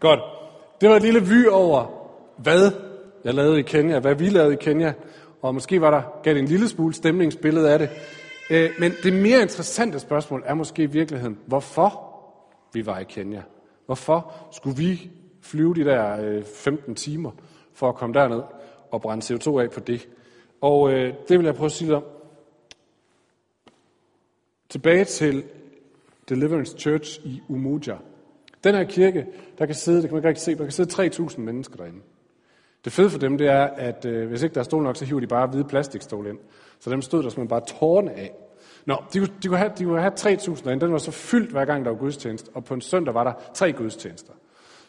Godt. 0.00 0.20
Det 0.80 0.88
var 0.88 0.96
et 0.96 1.02
lille 1.02 1.20
vy 1.20 1.46
over, 1.46 1.86
hvad 2.36 2.70
jeg 3.24 3.34
lavede 3.34 3.58
i 3.58 3.62
Kenya, 3.62 3.98
hvad 3.98 4.14
vi 4.14 4.28
lavede 4.28 4.52
i 4.52 4.58
Kenya, 4.60 4.92
og 5.42 5.54
måske 5.54 5.80
var 5.80 5.90
der 5.90 6.02
gav 6.22 6.34
det 6.34 6.40
en 6.40 6.48
lille 6.48 6.68
smule 6.68 6.94
stemningsbillede 6.94 7.70
af 7.72 7.78
det. 7.78 7.88
Øh, 8.50 8.70
men 8.78 8.92
det 9.02 9.12
mere 9.12 9.42
interessante 9.42 9.98
spørgsmål 9.98 10.42
er 10.46 10.54
måske 10.54 10.82
i 10.82 10.86
virkeligheden, 10.86 11.38
hvorfor 11.46 12.06
vi 12.72 12.86
var 12.86 12.98
i 12.98 13.04
Kenya. 13.04 13.42
Hvorfor 13.86 14.34
skulle 14.52 14.76
vi 14.76 15.10
flyve 15.40 15.74
de 15.74 15.84
der 15.84 16.20
øh, 16.20 16.44
15 16.44 16.94
timer 16.94 17.30
for 17.72 17.88
at 17.88 17.94
komme 17.94 18.14
derned 18.14 18.42
og 18.90 19.02
brænde 19.02 19.34
CO2 19.34 19.58
af 19.58 19.70
på 19.70 19.80
det? 19.80 20.08
Og 20.60 20.92
øh, 20.92 21.14
det 21.28 21.38
vil 21.38 21.44
jeg 21.44 21.54
prøve 21.54 21.66
at 21.66 21.72
sige 21.72 21.88
lidt 21.88 21.96
om. 21.96 22.04
Tilbage 24.68 25.04
til 25.04 25.44
Deliverance 26.28 26.78
Church 26.78 27.20
i 27.24 27.42
Umuja. 27.48 27.96
Den 28.64 28.74
her 28.74 28.84
kirke, 28.84 29.26
der 29.58 29.66
kan 29.66 29.74
sidde, 29.74 30.02
det 30.02 30.08
kan 30.08 30.14
man 30.14 30.18
ikke 30.18 30.28
rigtig 30.28 30.44
se, 30.44 30.54
der 30.54 30.64
kan 30.64 30.72
sidde 30.72 31.26
3.000 31.26 31.40
mennesker 31.40 31.76
derinde. 31.76 32.00
Det 32.84 32.92
fede 32.92 33.10
for 33.10 33.18
dem, 33.18 33.38
det 33.38 33.48
er, 33.48 33.64
at 33.64 34.04
øh, 34.04 34.28
hvis 34.28 34.42
ikke 34.42 34.54
der 34.54 34.60
er 34.60 34.64
stol 34.64 34.82
nok, 34.82 34.96
så 34.96 35.04
hiver 35.04 35.20
de 35.20 35.26
bare 35.26 35.46
hvide 35.46 35.64
plastikstol 35.64 36.26
ind. 36.26 36.38
Så 36.80 36.90
dem 36.90 37.02
stod 37.02 37.22
der 37.22 37.28
simpelthen 37.28 37.48
bare 37.48 37.78
tårne 37.78 38.12
af. 38.12 38.32
Nå, 38.86 38.96
de, 39.12 39.18
kunne, 39.18 39.32
de 39.42 39.48
kunne 39.48 39.58
have, 39.58 39.72
de 39.78 39.84
kunne 39.84 40.00
have 40.00 40.12
3.000 40.12 40.64
derinde. 40.64 40.84
Den 40.84 40.92
var 40.92 40.98
så 40.98 41.10
fyldt 41.10 41.50
hver 41.50 41.64
gang, 41.64 41.84
der 41.84 41.90
var 41.90 41.98
gudstjeneste. 41.98 42.50
Og 42.54 42.64
på 42.64 42.74
en 42.74 42.80
søndag 42.80 43.14
var 43.14 43.24
der 43.24 43.32
tre 43.54 43.72
gudstjenester. 43.72 44.32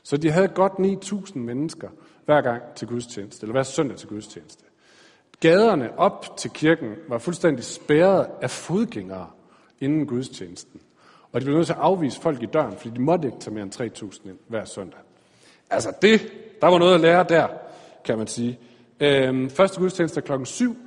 Så 0.03 0.17
de 0.17 0.31
havde 0.31 0.47
godt 0.47 0.73
9.000 0.73 1.37
mennesker 1.37 1.89
hver 2.25 2.41
gang 2.41 2.61
til 2.75 2.87
gudstjeneste, 2.87 3.43
eller 3.43 3.51
hver 3.51 3.63
søndag 3.63 3.97
til 3.97 4.07
gudstjeneste. 4.07 4.63
Gaderne 5.39 5.99
op 5.99 6.37
til 6.37 6.51
kirken 6.51 6.95
var 7.09 7.17
fuldstændig 7.17 7.63
spærret 7.63 8.27
af 8.41 8.49
fodgængere 8.49 9.27
inden 9.79 10.05
gudstjenesten. 10.05 10.81
Og 11.31 11.41
de 11.41 11.45
blev 11.45 11.55
nødt 11.55 11.67
til 11.67 11.73
at 11.73 11.79
afvise 11.79 12.21
folk 12.21 12.43
i 12.43 12.45
døren, 12.45 12.77
fordi 12.77 12.89
de 12.89 13.01
måtte 13.01 13.27
ikke 13.27 13.39
tage 13.39 13.53
mere 13.53 13.63
end 13.63 13.81
3.000 13.81 14.29
ind 14.29 14.37
hver 14.47 14.65
søndag. 14.65 14.99
Altså 15.69 15.93
det, 16.01 16.21
der 16.61 16.67
var 16.67 16.79
noget 16.79 16.95
at 16.95 17.01
lære 17.01 17.25
der, 17.29 17.47
kan 18.05 18.17
man 18.17 18.27
sige. 18.27 18.59
Øhm, 18.99 19.49
første 19.49 19.79
gudstjeneste 19.79 20.21
klokken 20.21 20.45
7. 20.45 20.77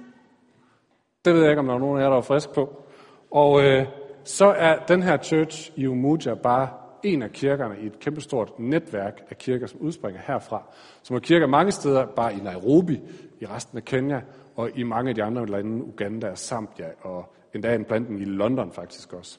Det 1.25 1.35
ved 1.35 1.41
jeg 1.41 1.51
ikke, 1.51 1.61
om 1.61 1.67
der 1.67 1.75
er 1.75 1.79
nogen 1.79 1.99
af 1.99 2.03
jer, 2.03 2.11
der 2.11 2.17
er 2.17 2.23
frisk 2.23 2.53
på. 2.55 2.83
Og 3.31 3.63
øh, 3.63 3.87
så 4.25 4.47
er 4.47 4.79
den 4.89 5.03
her 5.03 5.17
church 5.17 5.73
i 5.77 5.87
Umuja 5.87 6.35
bare 6.35 6.69
en 7.03 7.23
af 7.23 7.33
kirkerne 7.33 7.75
i 7.81 7.87
et 7.87 7.99
kæmpestort 7.99 8.59
netværk 8.59 9.21
af 9.31 9.39
kirker, 9.39 9.67
som 9.67 9.81
udspringer 9.81 10.21
herfra. 10.27 10.63
Som 11.03 11.17
er 11.17 11.21
kirker 11.21 11.47
mange 11.47 11.73
steder, 11.73 12.07
bare 12.07 12.35
i 12.35 12.37
Nairobi, 12.37 13.01
i 13.41 13.47
resten 13.47 13.79
af 13.79 13.85
Kenya, 13.85 14.21
og 14.57 14.71
i 14.75 14.83
mange 14.83 15.09
af 15.09 15.15
de 15.15 15.23
andre 15.23 15.47
lande, 15.47 15.85
Uganda, 15.85 16.35
Zambia, 16.35 16.89
og 17.01 17.35
endda 17.55 17.75
en 17.75 17.85
blandt 17.85 18.21
i 18.21 18.25
London 18.25 18.73
faktisk 18.73 19.13
også. 19.13 19.39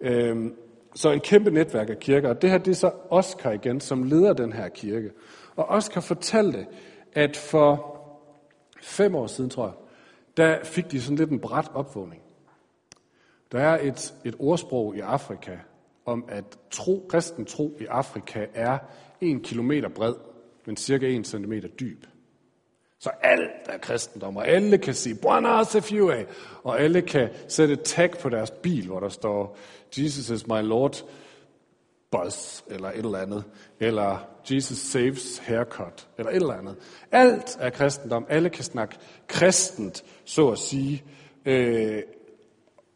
Øhm, 0.00 0.54
så 0.94 1.10
en 1.10 1.20
kæmpe 1.20 1.50
netværk 1.50 1.90
af 1.90 1.98
kirker, 1.98 2.28
og 2.28 2.42
det 2.42 2.50
her 2.50 2.58
det 2.58 2.70
er 2.70 2.74
så 2.74 2.90
Oscar 3.10 3.50
igen, 3.50 3.80
som 3.80 4.02
leder 4.02 4.32
den 4.32 4.52
her 4.52 4.68
kirke. 4.68 5.10
Og 5.56 5.64
Oscar 5.64 6.00
fortalte, 6.00 6.66
at 7.12 7.36
for 7.36 7.98
fem 8.82 9.14
år 9.14 9.26
siden, 9.26 9.50
tror 9.50 9.64
jeg, 9.64 9.74
der 10.36 10.64
fik 10.64 10.90
de 10.90 11.00
sådan 11.02 11.16
lidt 11.16 11.30
en 11.30 11.40
bræt 11.40 11.70
opvågning. 11.74 12.22
Der 13.52 13.60
er 13.60 13.78
et, 13.82 14.14
et 14.24 14.34
ordsprog 14.38 14.96
i 14.96 15.00
Afrika 15.00 15.56
om, 16.04 16.24
at 16.28 16.58
tro, 16.70 17.06
kristen 17.08 17.44
tro 17.44 17.76
i 17.80 17.84
Afrika 17.84 18.46
er 18.54 18.78
en 19.20 19.40
kilometer 19.40 19.88
bred, 19.88 20.14
men 20.66 20.76
cirka 20.76 21.08
en 21.08 21.24
centimeter 21.24 21.68
dyb. 21.68 22.04
Så 22.98 23.10
alt 23.22 23.68
er 23.68 23.78
kristendom, 23.78 24.36
og 24.36 24.48
alle 24.48 24.78
kan 24.78 24.94
sige, 24.94 25.14
Buona 25.22 25.64
Sefue, 25.64 26.26
og 26.62 26.80
alle 26.80 27.02
kan 27.02 27.28
sætte 27.48 27.76
tag 27.76 28.10
på 28.10 28.28
deres 28.28 28.50
bil, 28.50 28.86
hvor 28.86 29.00
der 29.00 29.08
står, 29.08 29.56
Jesus 29.98 30.30
is 30.30 30.46
my 30.46 30.62
Lord, 30.62 31.04
buzz, 32.12 32.62
eller 32.66 32.88
et 32.88 32.96
eller 32.96 33.18
andet, 33.18 33.44
eller 33.80 34.28
Jesus 34.50 34.78
saves 34.78 35.38
haircut, 35.38 36.08
eller 36.18 36.30
et 36.30 36.36
eller 36.36 36.54
andet. 36.54 36.76
Alt 37.12 37.56
er 37.60 37.70
kristendom, 37.70 38.26
alle 38.28 38.50
kan 38.50 38.64
snakke 38.64 38.96
kristent, 39.26 40.04
så 40.24 40.48
at 40.48 40.58
sige. 40.58 41.04
Øh, 41.44 42.02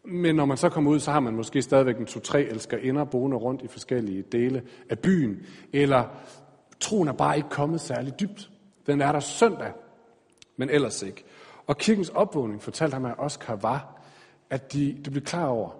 men 0.05 0.35
når 0.35 0.45
man 0.45 0.57
så 0.57 0.69
kommer 0.69 0.91
ud, 0.91 1.01
så 1.01 1.11
har 1.11 1.21
man 1.21 1.35
måske 1.35 1.63
stadigvæk 1.63 1.99
en 1.99 2.07
to-tre 2.07 2.43
elsker 2.43 2.77
inder 2.77 3.05
boende 3.05 3.37
rundt 3.37 3.63
i 3.63 3.69
forskellige 3.69 4.23
dele 4.23 4.63
af 4.91 4.99
byen, 4.99 5.47
eller 5.73 6.05
troen 6.81 7.09
er 7.09 7.13
bare 7.13 7.37
ikke 7.37 7.49
kommet 7.49 7.81
særlig 7.81 8.21
dybt. 8.21 8.51
Den 8.87 9.01
er 9.01 9.13
der 9.13 9.21
søndag, 9.21 9.73
men 10.57 10.71
ellers 10.71 11.03
ikke. 11.03 11.25
Og 11.67 11.79
kirkens 11.79 12.09
opvågning 12.09 12.63
fortalte 12.63 12.95
ham, 12.95 13.05
at 13.05 13.15
Oscar 13.19 13.57
var, 13.57 14.03
at 14.51 14.73
de, 14.73 14.97
de 15.05 15.11
blev 15.11 15.25
klar 15.25 15.47
over, 15.47 15.71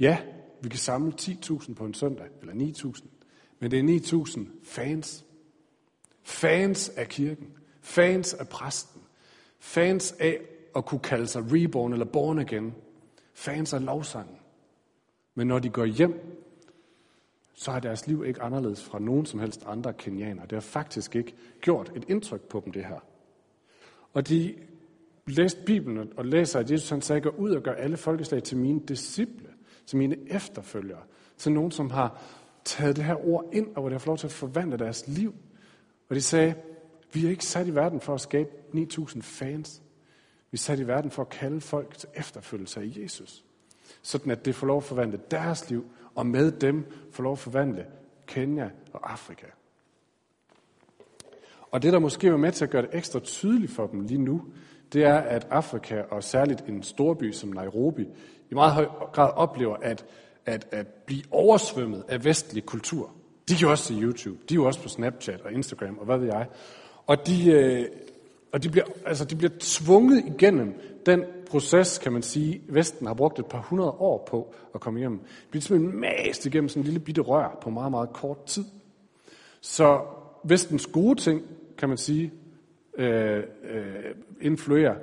ja, 0.00 0.18
vi 0.62 0.68
kan 0.68 0.78
samle 0.78 1.12
10.000 1.20 1.74
på 1.74 1.84
en 1.84 1.94
søndag, 1.94 2.26
eller 2.40 2.54
9.000, 2.54 3.02
men 3.58 3.70
det 3.70 3.78
er 3.78 4.24
9.000 4.26 4.40
fans. 4.64 5.24
Fans 6.22 6.88
af 6.88 7.08
kirken. 7.08 7.46
Fans 7.80 8.34
af 8.34 8.48
præsten. 8.48 9.02
Fans 9.58 10.12
af 10.12 10.40
at 10.76 10.84
kunne 10.84 11.00
kalde 11.00 11.26
sig 11.26 11.42
reborn 11.52 11.92
eller 11.92 12.06
born 12.06 12.38
again. 12.38 12.74
Fans 13.34 13.72
af 13.72 13.84
lovsangen. 13.84 14.36
Men 15.34 15.46
når 15.46 15.58
de 15.58 15.68
går 15.68 15.84
hjem, 15.84 16.40
så 17.54 17.70
er 17.70 17.80
deres 17.80 18.06
liv 18.06 18.24
ikke 18.26 18.42
anderledes 18.42 18.84
fra 18.84 18.98
nogen 18.98 19.26
som 19.26 19.40
helst 19.40 19.64
andre 19.66 19.92
kenianer. 19.92 20.42
Det 20.42 20.52
har 20.52 20.60
faktisk 20.60 21.16
ikke 21.16 21.34
gjort 21.60 21.92
et 21.96 22.04
indtryk 22.08 22.40
på 22.40 22.62
dem, 22.64 22.72
det 22.72 22.84
her. 22.84 23.00
Og 24.12 24.28
de 24.28 24.54
læste 25.26 25.60
Bibelen 25.66 26.12
og 26.16 26.24
læser, 26.24 26.58
at 26.58 26.70
Jesus 26.70 26.90
han 26.90 27.02
sagde, 27.02 27.20
gå 27.20 27.28
ud 27.28 27.50
og 27.50 27.62
gør 27.62 27.72
alle 27.72 27.96
folkeslag 27.96 28.42
til 28.42 28.56
mine 28.56 28.80
disciple, 28.88 29.49
til 29.90 29.98
mine 29.98 30.16
efterfølgere, 30.26 31.02
til 31.38 31.52
nogen, 31.52 31.70
som 31.70 31.90
har 31.90 32.22
taget 32.64 32.96
det 32.96 33.04
her 33.04 33.26
ord 33.28 33.44
ind, 33.52 33.66
og 33.66 33.80
hvor 33.80 33.88
det 33.88 33.92
har 33.92 33.98
fået 33.98 34.06
lov 34.06 34.18
til 34.18 34.26
at 34.26 34.32
forvandle 34.32 34.78
deres 34.78 35.08
liv. 35.08 35.34
Og 36.08 36.16
de 36.16 36.22
sagde, 36.22 36.54
vi 37.12 37.26
er 37.26 37.30
ikke 37.30 37.44
sat 37.44 37.66
i 37.66 37.74
verden 37.74 38.00
for 38.00 38.14
at 38.14 38.20
skabe 38.20 38.50
9.000 38.74 39.20
fans. 39.20 39.82
Vi 40.50 40.56
er 40.56 40.58
sat 40.58 40.80
i 40.80 40.86
verden 40.86 41.10
for 41.10 41.22
at 41.22 41.28
kalde 41.28 41.60
folk 41.60 41.98
til 41.98 42.08
efterfølgelse 42.14 42.80
af 42.80 42.84
Jesus. 42.96 43.44
Sådan 44.02 44.32
at 44.32 44.44
det 44.44 44.54
får 44.54 44.66
lov 44.66 44.76
at 44.76 44.84
forvandle 44.84 45.20
deres 45.30 45.70
liv, 45.70 45.84
og 46.14 46.26
med 46.26 46.52
dem 46.52 46.92
får 47.12 47.22
lov 47.22 47.32
at 47.32 47.38
forvandle 47.38 47.86
Kenya 48.26 48.70
og 48.92 49.12
Afrika. 49.12 49.46
Og 51.70 51.82
det, 51.82 51.92
der 51.92 51.98
måske 51.98 52.30
var 52.30 52.36
med 52.36 52.52
til 52.52 52.64
at 52.64 52.70
gøre 52.70 52.82
det 52.82 52.90
ekstra 52.92 53.20
tydeligt 53.20 53.72
for 53.72 53.86
dem 53.86 54.00
lige 54.00 54.22
nu, 54.22 54.42
det 54.92 55.04
er, 55.04 55.18
at 55.18 55.46
Afrika, 55.50 56.02
og 56.02 56.24
særligt 56.24 56.60
en 56.68 56.82
storby 56.82 57.32
som 57.32 57.50
Nairobi, 57.50 58.06
i 58.50 58.54
meget 58.54 58.72
høj 58.72 58.86
grad 59.12 59.32
oplever 59.36 59.76
at, 59.76 60.04
at, 60.46 60.66
at 60.70 60.86
blive 60.86 61.22
oversvømmet 61.30 62.04
af 62.08 62.24
vestlig 62.24 62.66
kultur. 62.66 63.10
De 63.48 63.54
kan 63.54 63.62
jo 63.62 63.70
også 63.70 63.84
se 63.84 63.94
YouTube, 63.94 64.38
de 64.48 64.54
er 64.54 64.56
jo 64.56 64.64
også 64.64 64.82
på 64.82 64.88
Snapchat 64.88 65.40
og 65.40 65.52
Instagram 65.52 65.98
og 65.98 66.04
hvad 66.04 66.18
ved 66.18 66.26
jeg. 66.26 66.46
Og 67.06 67.26
de, 67.26 67.50
øh, 67.50 67.86
og 68.52 68.62
de, 68.62 68.68
bliver, 68.68 68.84
altså, 69.06 69.24
de 69.24 69.36
bliver 69.36 69.52
tvunget 69.60 70.24
igennem 70.26 70.74
den 71.06 71.24
proces, 71.50 71.98
kan 71.98 72.12
man 72.12 72.22
sige, 72.22 72.62
Vesten 72.68 73.06
har 73.06 73.14
brugt 73.14 73.38
et 73.38 73.46
par 73.46 73.60
hundrede 73.60 73.90
år 73.90 74.26
på 74.30 74.54
at 74.74 74.80
komme 74.80 75.00
igennem. 75.00 75.18
De 75.18 75.24
bliver 75.50 75.62
simpelthen 75.62 76.00
mast 76.00 76.46
igennem 76.46 76.68
sådan 76.68 76.80
en 76.80 76.84
lille 76.84 77.00
bitte 77.00 77.20
rør 77.20 77.58
på 77.62 77.70
meget, 77.70 77.90
meget 77.90 78.12
kort 78.12 78.44
tid. 78.44 78.64
Så 79.60 80.00
Vestens 80.44 80.86
gode 80.86 81.20
ting, 81.20 81.42
kan 81.78 81.88
man 81.88 81.98
sige, 81.98 82.32
øh, 82.98 83.42
øh, 83.62 84.14
influerer, 84.40 84.94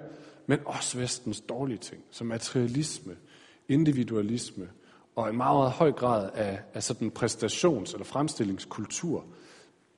men 0.45 0.59
også 0.65 0.97
Vestens 0.97 1.41
dårlige 1.41 1.77
ting, 1.77 2.01
som 2.11 2.27
materialisme, 2.27 3.13
individualisme 3.69 4.69
og 5.15 5.29
en 5.29 5.37
meget, 5.37 5.55
meget 5.55 5.71
høj 5.71 5.91
grad 5.91 6.29
af, 6.33 6.59
af 6.73 6.83
sådan 6.83 7.11
præstations- 7.19 7.93
eller 7.93 8.05
fremstillingskultur, 8.05 9.25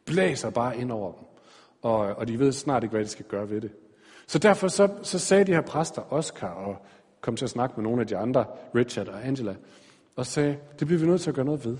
blæser 0.05 0.49
bare 0.49 0.77
ind 0.77 0.91
over 0.91 1.11
dem. 1.13 1.23
Og, 1.81 1.99
og 1.99 2.27
de 2.27 2.39
ved 2.39 2.51
snart 2.51 2.83
ikke, 2.83 2.95
hvad 2.95 3.05
de 3.05 3.09
skal 3.09 3.25
gøre 3.25 3.49
ved 3.49 3.61
det. 3.61 3.71
Så 4.27 4.39
derfor 4.39 4.67
så, 4.67 4.89
så 5.03 5.19
sagde 5.19 5.43
de 5.43 5.53
her 5.53 5.61
præster, 5.61 6.13
Oscar, 6.13 6.47
og 6.47 6.77
kom 7.21 7.35
til 7.35 7.45
at 7.45 7.49
snakke 7.49 7.73
med 7.77 7.83
nogle 7.83 8.01
af 8.01 8.07
de 8.07 8.17
andre, 8.17 8.45
Richard 8.75 9.07
og 9.07 9.27
Angela, 9.27 9.55
og 10.15 10.25
sagde, 10.25 10.57
det 10.79 10.87
bliver 10.87 10.99
vi 10.99 11.07
nødt 11.07 11.21
til 11.21 11.29
at 11.29 11.35
gøre 11.35 11.45
noget 11.45 11.65
ved. 11.65 11.77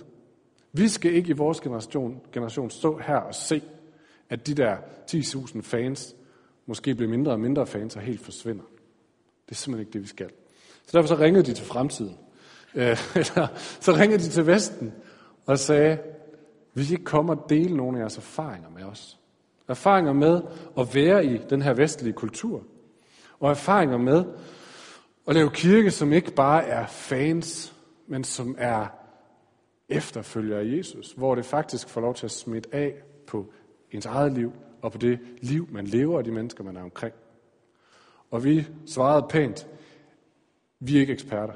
Vi 0.74 0.88
skal 0.88 1.13
ikke 1.13 1.29
i 1.29 1.34
vores 1.34 1.62
generation, 1.62 2.22
generation 2.34 2.69
stå 2.69 2.98
her 2.98 3.15
og 3.15 3.36
se, 3.36 3.62
at 4.29 4.48
de 4.48 4.53
der 4.53 4.77
10.000 5.12 5.62
fans 5.62 6.15
måske 6.65 6.96
bliver 6.96 7.10
mindre 7.10 7.31
og 7.31 7.39
mindre 7.39 7.67
fans 7.67 7.96
og 7.96 8.01
helt 8.01 8.22
forsvinder. 8.22 8.63
Det 9.46 9.51
er 9.51 9.55
simpelthen 9.55 9.88
ikke 9.88 9.93
det, 9.93 10.01
vi 10.01 10.08
skal. 10.08 10.29
Så 10.89 10.98
derfor 10.98 11.08
så 11.08 11.22
ringede 11.22 11.43
de 11.43 11.53
til 11.53 11.65
fremtiden. 11.65 12.17
Øh, 12.75 12.98
så 13.86 13.91
ringede 13.98 14.24
de 14.24 14.29
til 14.29 14.48
Vesten 14.48 14.93
og 15.46 15.60
sagde, 15.60 15.98
vil 16.74 16.89
I 16.89 16.91
ikke 16.91 17.03
komme 17.03 17.31
og 17.31 17.46
dele 17.50 17.77
nogle 17.77 17.98
af 17.98 18.01
jeres 18.01 18.17
erfaringer 18.17 18.69
med 18.69 18.84
os? 18.84 19.19
Erfaringer 19.67 20.13
med 20.13 20.41
at 20.77 20.96
være 20.96 21.25
i 21.25 21.38
den 21.50 21.62
her 21.62 21.74
vestlige 21.74 22.13
kultur. 22.13 22.63
Og 23.39 23.50
erfaringer 23.51 23.98
med 23.98 24.25
at 25.27 25.36
lave 25.36 25.50
kirke, 25.50 25.91
som 25.91 26.13
ikke 26.13 26.31
bare 26.31 26.65
er 26.65 26.88
fans, 26.88 27.74
men 28.08 28.24
som 28.24 28.55
er 28.58 28.88
efterfølgere 29.89 30.60
af 30.60 30.77
Jesus, 30.77 31.12
hvor 31.12 31.36
det 31.36 31.46
faktisk 31.46 31.89
får 31.89 32.01
lov 32.01 32.15
til 32.15 32.25
at 32.25 32.31
smitte 32.31 32.69
af 32.75 32.93
på 33.27 33.53
ens 33.91 34.05
eget 34.05 34.34
liv 34.34 34.53
og 34.81 34.91
på 34.91 34.98
det 34.98 35.19
liv, 35.41 35.67
man 35.72 35.88
lever 35.88 36.17
og 36.17 36.25
de 36.25 36.31
mennesker, 36.31 36.63
man 36.63 36.77
er 36.77 36.84
omkring. 36.84 37.13
Og 38.31 38.43
vi 38.43 38.67
svarede 38.86 39.25
pænt, 39.29 39.67
vi 40.80 40.96
er 40.96 41.00
ikke 41.00 41.14
eksperter. 41.14 41.54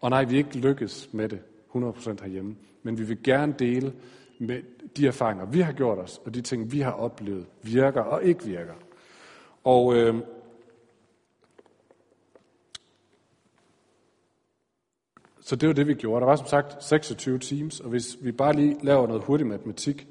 Og 0.00 0.10
nej, 0.10 0.24
vi 0.24 0.34
er 0.34 0.38
ikke 0.38 0.58
lykkes 0.58 1.08
med 1.12 1.28
det 1.28 1.40
100% 1.74 2.22
herhjemme. 2.22 2.56
Men 2.82 2.98
vi 2.98 3.04
vil 3.04 3.22
gerne 3.22 3.54
dele 3.58 3.94
med 4.38 4.62
de 4.96 5.06
erfaringer, 5.06 5.46
vi 5.46 5.60
har 5.60 5.72
gjort 5.72 5.98
os, 5.98 6.20
og 6.24 6.34
de 6.34 6.42
ting, 6.42 6.72
vi 6.72 6.80
har 6.80 6.92
oplevet, 6.92 7.46
virker 7.62 8.00
og 8.00 8.24
ikke 8.24 8.44
virker. 8.44 8.74
Og 9.64 9.96
øh, 9.96 10.14
så 15.40 15.56
det 15.56 15.68
var 15.68 15.72
det, 15.72 15.86
vi 15.86 15.94
gjorde. 15.94 16.20
Der 16.20 16.26
var 16.26 16.36
som 16.36 16.46
sagt 16.46 16.84
26 16.84 17.38
teams, 17.38 17.80
og 17.80 17.90
hvis 17.90 18.16
vi 18.20 18.32
bare 18.32 18.52
lige 18.52 18.76
laver 18.82 19.06
noget 19.06 19.22
hurtig 19.22 19.46
matematik, 19.46 20.06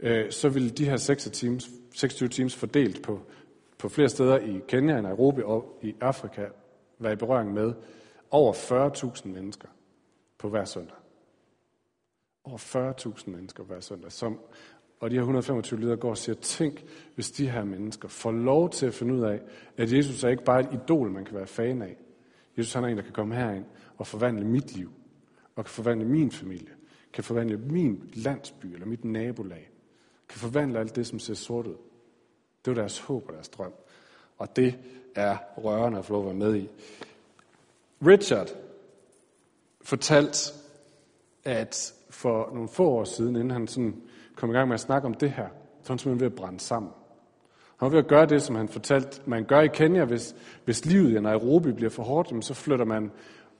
øh, 0.00 0.30
så 0.32 0.48
ville 0.48 0.70
de 0.70 0.84
her 0.84 0.96
26 0.96 1.50
teams, 1.50 1.70
26 1.94 2.28
teams 2.28 2.56
fordelt 2.56 3.02
på, 3.02 3.20
på 3.78 3.88
flere 3.88 4.08
steder 4.08 4.38
i 4.38 4.60
Kenya, 4.68 4.98
i 4.98 5.02
Nairobi 5.02 5.42
og 5.44 5.78
i 5.82 5.94
Afrika 6.00 6.46
være 6.98 7.12
i 7.12 7.16
berøring 7.16 7.52
med 7.52 7.72
over 8.30 8.52
40.000 8.52 9.28
mennesker 9.28 9.68
på 10.38 10.48
hver 10.48 10.64
søndag. 10.64 10.96
Over 12.44 12.58
40.000 12.58 13.30
mennesker 13.30 13.64
hver 13.64 13.80
søndag. 13.80 14.12
Som, 14.12 14.40
og 15.00 15.10
de 15.10 15.14
her 15.14 15.22
125 15.22 15.80
ledere 15.80 15.96
går 15.96 16.10
og 16.10 16.18
siger, 16.18 16.36
tænk, 16.36 16.84
hvis 17.14 17.30
de 17.30 17.50
her 17.50 17.64
mennesker 17.64 18.08
får 18.08 18.32
lov 18.32 18.70
til 18.70 18.86
at 18.86 18.94
finde 18.94 19.14
ud 19.14 19.22
af, 19.22 19.40
at 19.76 19.92
Jesus 19.92 20.24
er 20.24 20.28
ikke 20.28 20.44
bare 20.44 20.60
et 20.60 20.68
idol, 20.72 21.10
man 21.10 21.24
kan 21.24 21.36
være 21.36 21.46
fan 21.46 21.82
af. 21.82 21.96
Jesus 22.58 22.74
han 22.74 22.84
er 22.84 22.88
en, 22.88 22.96
der 22.96 23.02
kan 23.02 23.12
komme 23.12 23.34
herind 23.34 23.64
og 23.96 24.06
forvandle 24.06 24.44
mit 24.44 24.76
liv, 24.76 24.92
og 25.56 25.64
kan 25.64 25.70
forvandle 25.70 26.04
min 26.04 26.30
familie, 26.30 26.72
kan 27.12 27.24
forvandle 27.24 27.56
min 27.56 28.10
landsby 28.14 28.66
eller 28.66 28.86
mit 28.86 29.04
nabolag, 29.04 29.70
kan 30.28 30.38
forvandle 30.38 30.78
alt 30.78 30.96
det, 30.96 31.06
som 31.06 31.18
ser 31.18 31.34
sort 31.34 31.66
ud. 31.66 31.76
Det 32.64 32.76
var 32.76 32.82
deres 32.82 32.98
håb 32.98 33.24
og 33.28 33.34
deres 33.34 33.48
drøm. 33.48 33.72
Og 34.38 34.56
det 34.56 34.78
er 35.16 35.36
rørende 35.56 35.98
at 35.98 36.04
få 36.04 36.12
lov 36.12 36.22
at 36.22 36.26
være 36.26 36.50
med 36.50 36.56
i. 36.56 36.68
Richard 38.06 38.48
fortalte, 39.82 40.52
at 41.44 41.94
for 42.10 42.50
nogle 42.54 42.68
få 42.68 42.88
år 42.88 43.04
siden, 43.04 43.36
inden 43.36 43.50
han 43.50 43.66
sådan 43.66 44.02
kom 44.36 44.50
i 44.50 44.52
gang 44.52 44.68
med 44.68 44.74
at 44.74 44.80
snakke 44.80 45.06
om 45.06 45.14
det 45.14 45.30
her, 45.30 45.48
så 45.82 45.88
var 45.88 45.94
han 45.94 45.98
simpelthen 45.98 46.20
ved 46.20 46.26
at 46.26 46.34
brænde 46.34 46.60
sammen. 46.60 46.90
Han 47.76 47.86
var 47.86 47.90
ved 47.90 47.98
at 47.98 48.08
gøre 48.08 48.26
det, 48.26 48.42
som 48.42 48.56
han 48.56 48.68
fortalte, 48.68 49.20
man 49.26 49.44
gør 49.44 49.60
i 49.60 49.68
Kenya, 49.68 50.04
hvis, 50.04 50.36
hvis 50.64 50.86
livet 50.86 51.16
i 51.16 51.20
Nairobi 51.20 51.72
bliver 51.72 51.90
for 51.90 52.02
hårdt, 52.02 52.44
så 52.44 52.54
flytter 52.54 52.84
man 52.84 53.10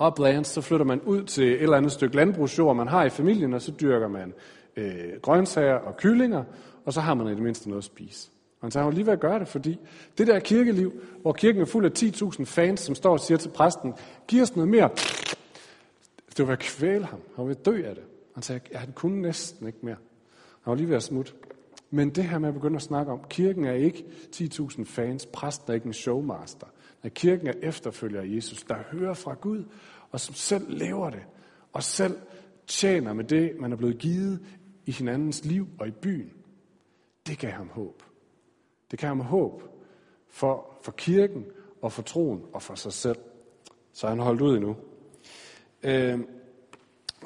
uplands, 0.06 0.48
så 0.48 0.60
flytter 0.60 0.86
man 0.86 1.00
ud 1.00 1.24
til 1.24 1.44
et 1.44 1.62
eller 1.62 1.76
andet 1.76 1.92
stykke 1.92 2.16
landbrugsjord, 2.16 2.76
man 2.76 2.88
har 2.88 3.04
i 3.04 3.10
familien, 3.10 3.54
og 3.54 3.62
så 3.62 3.72
dyrker 3.80 4.08
man 4.08 4.34
øh, 4.76 5.20
grøntsager 5.22 5.74
og 5.74 5.96
kyllinger, 5.96 6.44
og 6.84 6.92
så 6.92 7.00
har 7.00 7.14
man 7.14 7.26
i 7.26 7.30
det 7.30 7.42
mindste 7.42 7.68
noget 7.68 7.80
at 7.80 7.84
spise. 7.84 8.30
Han 8.60 8.70
sagde, 8.70 8.84
han 8.84 8.94
lige 8.94 9.06
ved 9.06 9.12
at 9.12 9.20
gøre 9.20 9.38
det, 9.38 9.48
fordi 9.48 9.78
det 10.18 10.26
der 10.26 10.38
kirkeliv, 10.38 10.92
hvor 11.22 11.32
kirken 11.32 11.60
er 11.60 11.66
fuld 11.66 11.84
af 11.84 11.90
10.000 11.98 12.44
fans, 12.44 12.80
som 12.80 12.94
står 12.94 13.12
og 13.12 13.20
siger 13.20 13.38
til 13.38 13.48
præsten, 13.48 13.94
giv 14.28 14.42
os 14.42 14.56
noget 14.56 14.68
mere. 14.68 14.90
Det 16.28 16.38
var 16.38 16.44
ved 16.44 16.52
at 16.52 16.58
kvæle 16.58 17.04
ham. 17.04 17.20
Han 17.36 17.42
var 17.42 17.44
ved 17.44 17.56
at 17.56 17.66
dø 17.66 17.82
af 17.84 17.94
det. 17.94 18.04
Han 18.34 18.42
sagde, 18.42 18.60
ja, 18.72 18.78
han 18.78 18.92
kunne 18.92 19.22
næsten 19.22 19.66
ikke 19.66 19.78
mere. 19.82 19.96
Han 20.62 20.70
var 20.70 20.74
lige 20.74 20.88
ved 20.88 20.96
at 20.96 21.02
smutte. 21.02 21.32
Men 21.90 22.10
det 22.10 22.24
her 22.24 22.38
med 22.38 22.48
at 22.48 22.54
begynde 22.54 22.76
at 22.76 22.82
snakke 22.82 23.12
om, 23.12 23.20
kirken 23.30 23.64
er 23.64 23.72
ikke 23.72 24.04
10.000 24.36 24.84
fans, 24.84 25.26
præsten 25.26 25.70
er 25.70 25.74
ikke 25.74 25.86
en 25.86 25.92
showmaster. 25.92 26.66
Nej, 27.02 27.10
kirken 27.10 27.46
er 27.46 27.52
efterfølger 27.62 28.20
af 28.20 28.26
Jesus, 28.26 28.62
der 28.62 28.76
hører 28.90 29.14
fra 29.14 29.34
Gud, 29.34 29.64
og 30.10 30.20
som 30.20 30.34
selv 30.34 30.64
lever 30.68 31.10
det, 31.10 31.22
og 31.72 31.82
selv 31.82 32.18
tjener 32.66 33.12
med 33.12 33.24
det, 33.24 33.60
man 33.60 33.72
er 33.72 33.76
blevet 33.76 33.98
givet 33.98 34.40
i 34.86 34.90
hinandens 34.90 35.44
liv 35.44 35.68
og 35.78 35.88
i 35.88 35.90
byen. 35.90 36.32
Det 37.26 37.38
gav 37.38 37.50
ham 37.50 37.68
håb. 37.68 38.02
Det 38.90 38.98
gav 38.98 39.08
ham 39.08 39.20
håb 39.20 39.62
for, 40.28 40.74
for 40.82 40.92
kirken 40.92 41.44
og 41.82 41.92
for 41.92 42.02
troen 42.02 42.42
og 42.52 42.62
for 42.62 42.74
sig 42.74 42.92
selv. 42.92 43.18
Så 43.92 44.08
han 44.08 44.18
holdt 44.18 44.40
ud 44.40 44.56
endnu. 44.56 44.76
Øh, 45.82 46.20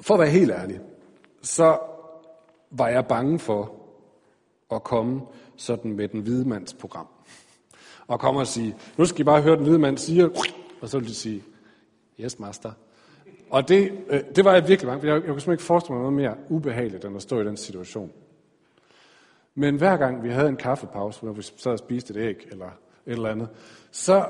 for 0.01 0.15
at 0.15 0.21
være 0.21 0.31
helt 0.31 0.51
ærlig, 0.51 0.81
så 1.43 1.79
var 2.71 2.89
jeg 2.89 3.07
bange 3.07 3.39
for 3.39 3.75
at 4.71 4.85
komme 4.85 5.21
sådan 5.57 5.93
med 5.93 6.09
den 6.09 6.21
hvide 6.21 6.49
mands 6.49 6.75
program. 6.75 7.07
Og 8.07 8.21
komme 8.21 8.41
og 8.41 8.47
sige, 8.47 8.77
nu 8.97 9.05
skal 9.05 9.21
I 9.21 9.25
bare 9.25 9.43
høre, 9.43 9.57
den 9.57 9.65
hvide 9.65 9.79
mand 9.79 9.99
siger, 9.99 10.29
og 10.81 10.89
så 10.89 10.99
vil 10.99 11.09
de 11.09 11.15
sige, 11.15 11.43
yes 12.21 12.39
master. 12.39 12.73
Og 13.51 13.69
det, 13.69 13.93
øh, 14.09 14.21
det 14.37 14.45
var 14.45 14.53
jeg 14.55 14.69
virkelig 14.69 14.89
bange 14.89 15.01
for. 15.01 15.07
Jeg, 15.07 15.15
jeg 15.15 15.23
kunne 15.23 15.27
simpelthen 15.27 15.53
ikke 15.53 15.63
forestille 15.63 15.95
mig 15.95 16.03
noget 16.03 16.17
mere 16.17 16.37
ubehageligt, 16.49 17.05
end 17.05 17.17
at 17.17 17.23
stå 17.23 17.41
i 17.41 17.45
den 17.45 17.57
situation. 17.57 18.13
Men 19.61 19.77
hver 19.77 19.97
gang 19.97 20.23
vi 20.23 20.31
havde 20.31 20.49
en 20.49 20.57
kaffepause, 20.57 21.23
hvor 21.23 21.33
vi 21.33 21.43
sad 21.43 21.73
og 21.73 21.79
spiste 21.79 22.15
et 22.15 22.17
æg 22.17 22.49
eller 22.51 22.67
et 22.67 23.13
eller 23.13 23.29
andet, 23.29 23.49
så 23.91 24.27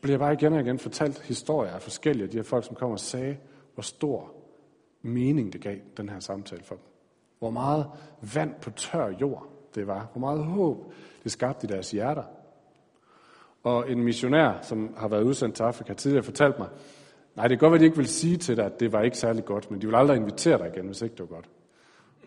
blev 0.00 0.12
jeg 0.12 0.20
bare 0.20 0.32
igen 0.32 0.52
og 0.52 0.60
igen 0.60 0.78
fortalt 0.78 1.22
historier 1.22 1.70
af 1.70 1.82
forskellige 1.82 2.24
af 2.24 2.30
de 2.30 2.36
her 2.36 2.44
folk, 2.44 2.64
som 2.64 2.76
kom 2.76 2.90
og 2.90 3.00
sagde, 3.00 3.36
hvor 3.74 3.82
stor 3.82 4.32
mening 5.02 5.52
det 5.52 5.60
gav 5.60 5.76
den 5.96 6.08
her 6.08 6.20
samtale 6.20 6.62
for 6.64 6.74
dem. 6.74 6.84
Hvor 7.38 7.50
meget 7.50 7.86
vand 8.34 8.54
på 8.62 8.70
tør 8.70 9.08
jord 9.20 9.46
det 9.74 9.86
var. 9.86 10.08
Hvor 10.12 10.20
meget 10.20 10.44
håb 10.44 10.92
det 11.24 11.32
skabte 11.32 11.66
i 11.66 11.70
deres 11.70 11.90
hjerter. 11.90 12.24
Og 13.62 13.90
en 13.90 14.04
missionær, 14.04 14.58
som 14.62 14.94
har 14.96 15.08
været 15.08 15.22
udsendt 15.22 15.54
til 15.54 15.62
Afrika 15.62 15.92
tidligere, 15.92 16.24
fortalte 16.24 16.58
mig, 16.58 16.68
nej, 17.34 17.48
det 17.48 17.58
kan 17.58 17.68
godt 17.68 17.70
være, 17.70 17.76
at 17.76 17.80
de 17.80 17.84
ikke 17.86 17.96
vil 17.96 18.08
sige 18.08 18.36
til 18.36 18.56
dig, 18.56 18.64
at 18.64 18.80
det 18.80 18.92
var 18.92 19.02
ikke 19.02 19.18
særlig 19.18 19.44
godt, 19.44 19.70
men 19.70 19.80
de 19.80 19.86
vil 19.86 19.96
aldrig 19.96 20.16
invitere 20.16 20.58
dig 20.58 20.70
igen, 20.74 20.86
hvis 20.86 21.02
ikke 21.02 21.12
det 21.12 21.20
var 21.20 21.34
godt. 21.36 21.48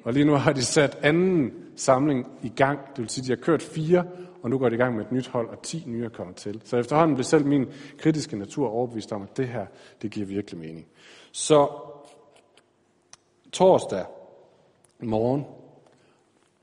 Og 0.03 0.13
lige 0.13 0.25
nu 0.25 0.33
har 0.33 0.53
de 0.53 0.61
sat 0.61 0.97
anden 1.01 1.53
samling 1.75 2.27
i 2.43 2.49
gang. 2.49 2.79
Det 2.89 2.99
vil 2.99 3.09
sige, 3.09 3.21
at 3.21 3.27
de 3.27 3.31
har 3.31 3.45
kørt 3.45 3.61
fire, 3.61 4.05
og 4.41 4.49
nu 4.49 4.57
går 4.57 4.69
de 4.69 4.75
i 4.75 4.77
gang 4.77 4.95
med 4.95 5.05
et 5.05 5.11
nyt 5.11 5.27
hold, 5.27 5.49
og 5.49 5.61
ti 5.61 5.83
nye 5.87 6.05
er 6.05 6.09
kommet 6.09 6.35
til. 6.35 6.61
Så 6.65 6.77
efterhånden 6.77 7.15
blev 7.15 7.23
selv 7.23 7.45
min 7.45 7.65
kritiske 7.97 8.37
natur 8.37 8.67
overbevist 8.67 9.11
om, 9.11 9.21
at 9.21 9.37
det 9.37 9.47
her, 9.47 9.65
det 10.01 10.11
giver 10.11 10.25
virkelig 10.25 10.59
mening. 10.59 10.87
Så 11.31 11.69
torsdag 13.51 14.05
morgen 14.99 15.45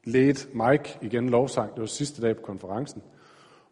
ledte 0.05 0.49
Mike 0.53 0.99
igen 1.03 1.29
lovsang. 1.29 1.75
Det 1.75 1.81
var 1.81 1.87
sidste 1.87 2.23
dag 2.23 2.37
på 2.37 2.43
konferencen. 2.43 3.03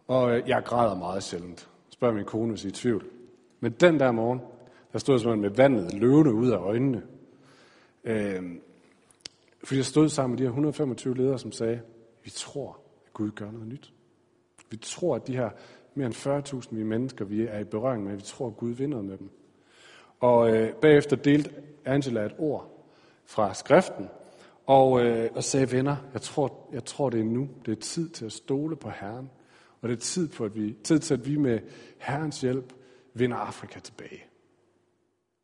Og 0.09 0.37
øh, 0.37 0.49
jeg 0.49 0.63
græder 0.65 0.95
meget 0.95 1.23
sjældent. 1.23 1.69
Spørger 1.91 2.15
min 2.15 2.25
kone, 2.25 2.51
hvis 2.51 2.65
I 2.65 2.67
er 2.67 2.71
i 2.71 2.73
tvivl. 2.73 3.05
Men 3.61 3.73
den 3.73 4.01
der 4.01 4.13
morgen, 4.13 4.41
der 4.93 4.99
stod 4.99 5.15
jeg 5.15 5.21
simpelthen 5.21 5.41
med 5.41 5.51
vandet 5.51 5.95
løvende 5.95 6.35
ud 6.35 6.51
af 6.51 6.57
øjnene. 6.57 7.03
Øh, 8.05 8.43
fordi 9.65 9.79
jeg 9.79 9.85
stod 9.85 10.09
sammen 10.09 10.31
med 10.33 10.39
de 10.39 10.43
her 10.43 10.51
125 10.51 11.17
ledere, 11.17 11.39
som 11.39 11.53
sagde, 11.53 11.81
vi 12.25 12.31
tror, 12.31 12.79
at 13.07 13.13
Gud 13.13 13.31
gør 13.31 13.51
noget 13.51 13.69
nyt. 13.69 13.93
Vi 14.71 14.77
tror, 14.77 15.17
at 15.17 15.27
de 15.27 15.37
her 15.37 15.51
mere 15.95 16.07
end 16.07 16.15
40.000 16.75 16.75
mennesker, 16.75 17.25
vi 17.25 17.43
er 17.43 17.59
i 17.59 17.65
berøring 17.65 18.05
med, 18.05 18.17
vi 18.17 18.23
tror, 18.23 18.47
at 18.47 18.57
Gud 18.57 18.71
vinder 18.71 19.03
med 19.03 19.19
dem. 19.19 19.31
Og 20.21 20.57
øh, 20.57 20.75
bagefter 20.75 21.17
delte 21.17 21.51
Angela 21.85 22.25
et 22.25 22.35
ord 22.39 22.87
fra 23.25 23.55
skriften, 23.55 24.09
og, 24.67 25.05
øh, 25.05 25.31
og 25.35 25.45
sagde, 25.45 25.73
venner, 25.73 25.97
jeg 26.13 26.23
tror, 26.23 26.69
jeg 26.73 26.85
tror, 26.85 27.11
det 27.11 27.21
er 27.21 27.25
nu. 27.25 27.49
Det 27.67 27.73
er 27.73 27.81
tid 27.81 28.09
til 28.09 28.25
at 28.25 28.33
stole 28.33 28.77
på 28.77 28.91
Herren. 28.91 29.31
Og 29.81 29.89
det 29.89 29.97
er 29.97 30.01
tid, 30.01 30.29
på, 30.29 30.45
at 30.45 30.55
vi, 30.55 30.77
tid 30.85 30.99
til, 30.99 31.15
at 31.15 31.27
vi 31.27 31.37
med 31.37 31.59
Herrens 31.99 32.41
hjælp 32.41 32.73
vinder 33.15 33.37
Afrika 33.37 33.79
tilbage. 33.79 34.25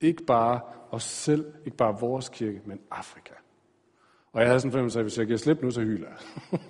Ikke 0.01 0.25
bare 0.25 0.61
os 0.91 1.03
selv, 1.03 1.55
ikke 1.65 1.77
bare 1.77 2.01
vores 2.01 2.29
kirke, 2.29 2.61
men 2.65 2.81
Afrika. 2.91 3.35
Og 4.33 4.41
jeg 4.41 4.49
havde 4.49 4.61
sådan 4.61 4.69
en 4.69 4.73
fornemmelse 4.73 4.99
af, 4.99 5.01
at 5.01 5.05
hvis 5.05 5.19
jeg 5.19 5.27
giver 5.27 5.39
slip 5.39 5.63
nu, 5.63 5.71
så 5.71 5.81
hyler 5.81 6.09
jeg. 6.09 6.19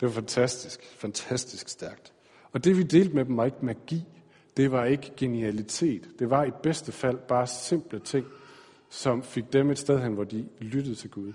det 0.00 0.08
var 0.08 0.10
fantastisk, 0.10 0.80
fantastisk 0.96 1.68
stærkt. 1.68 2.12
Og 2.52 2.64
det 2.64 2.78
vi 2.78 2.82
delte 2.82 3.14
med 3.14 3.24
dem 3.24 3.36
var 3.36 3.44
ikke 3.44 3.56
magi, 3.60 4.04
det 4.56 4.72
var 4.72 4.84
ikke 4.84 5.12
genialitet. 5.16 6.08
Det 6.18 6.30
var 6.30 6.44
i 6.44 6.50
bedste 6.62 6.92
fald 6.92 7.18
bare 7.18 7.46
simple 7.46 7.98
ting, 7.98 8.26
som 8.90 9.22
fik 9.22 9.52
dem 9.52 9.70
et 9.70 9.78
sted 9.78 10.00
hen, 10.00 10.12
hvor 10.12 10.24
de 10.24 10.48
lyttede 10.60 10.94
til 10.94 11.10
Gud, 11.10 11.32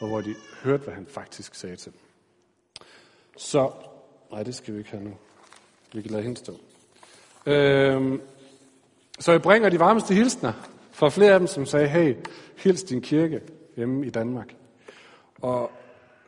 og 0.00 0.08
hvor 0.08 0.20
de 0.20 0.34
hørte, 0.62 0.84
hvad 0.84 0.94
han 0.94 1.06
faktisk 1.06 1.54
sagde 1.54 1.76
til 1.76 1.92
dem. 1.92 2.00
Så, 3.36 3.70
nej, 4.30 4.42
det 4.42 4.54
skal 4.54 4.74
vi 4.74 4.78
ikke 4.78 4.90
have 4.90 5.04
nu. 5.04 5.16
Vi 5.94 6.02
kan 6.02 6.10
lade 6.10 6.22
hende 6.22 6.36
stå. 6.36 6.60
Øhm, 7.46 8.20
så 9.20 9.32
jeg 9.32 9.42
bringer 9.42 9.68
de 9.68 9.78
varmeste 9.78 10.14
hilsner 10.14 10.52
fra 10.92 11.08
flere 11.08 11.32
af 11.32 11.38
dem, 11.38 11.46
som 11.46 11.66
sagde, 11.66 11.88
hey, 11.88 12.14
hils 12.56 12.82
din 12.82 13.00
kirke 13.00 13.40
hjemme 13.76 14.06
i 14.06 14.10
Danmark. 14.10 14.54
Og, 15.42 15.70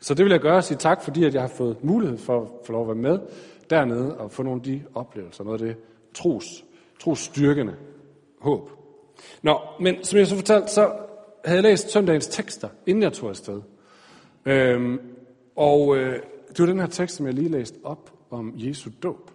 så 0.00 0.14
det 0.14 0.24
vil 0.24 0.30
jeg 0.30 0.40
gøre, 0.40 0.62
sige 0.62 0.78
tak, 0.78 1.02
fordi 1.02 1.24
at 1.24 1.35
jeg 1.35 1.42
har 1.42 1.48
fået 1.48 1.85
mulighed 1.85 2.18
for 2.18 2.42
at 2.42 2.48
få 2.66 2.72
lov 2.72 2.82
at 2.82 2.88
være 2.88 3.12
med 3.12 3.18
dernede 3.70 4.18
og 4.18 4.32
få 4.32 4.42
nogle 4.42 4.61
af 4.61 4.64
de 4.64 4.82
oplevelser, 4.94 5.44
noget 5.44 5.61
af 5.61 5.66
det 5.66 5.76
tros, 6.14 6.64
trosstyrkende 7.00 7.76
håb. 8.40 8.70
Nå, 9.42 9.61
men 9.80 10.04
som 10.04 10.18
jeg 10.18 10.26
så 10.26 10.37
fortalte, 10.37 10.68
så 10.68 10.92
havde 11.44 11.56
jeg 11.56 11.62
læst 11.62 11.90
søndagens 11.90 12.26
tekster, 12.26 12.68
inden 12.87 13.02
jeg 13.02 13.12
tog 13.12 13.28
afsted. 13.28 13.62
Øhm, 14.46 15.00
og 15.56 15.96
øh, 15.96 16.22
det 16.48 16.59
var 16.59 16.66
den 16.66 16.80
her 16.80 16.87
tekst, 16.87 17.16
som 17.16 17.26
jeg 17.26 17.35
lige 17.35 17.48
læste 17.48 17.78
op 17.85 18.12
om 18.30 18.52
Jesu 18.56 18.90
dåb. 19.02 19.30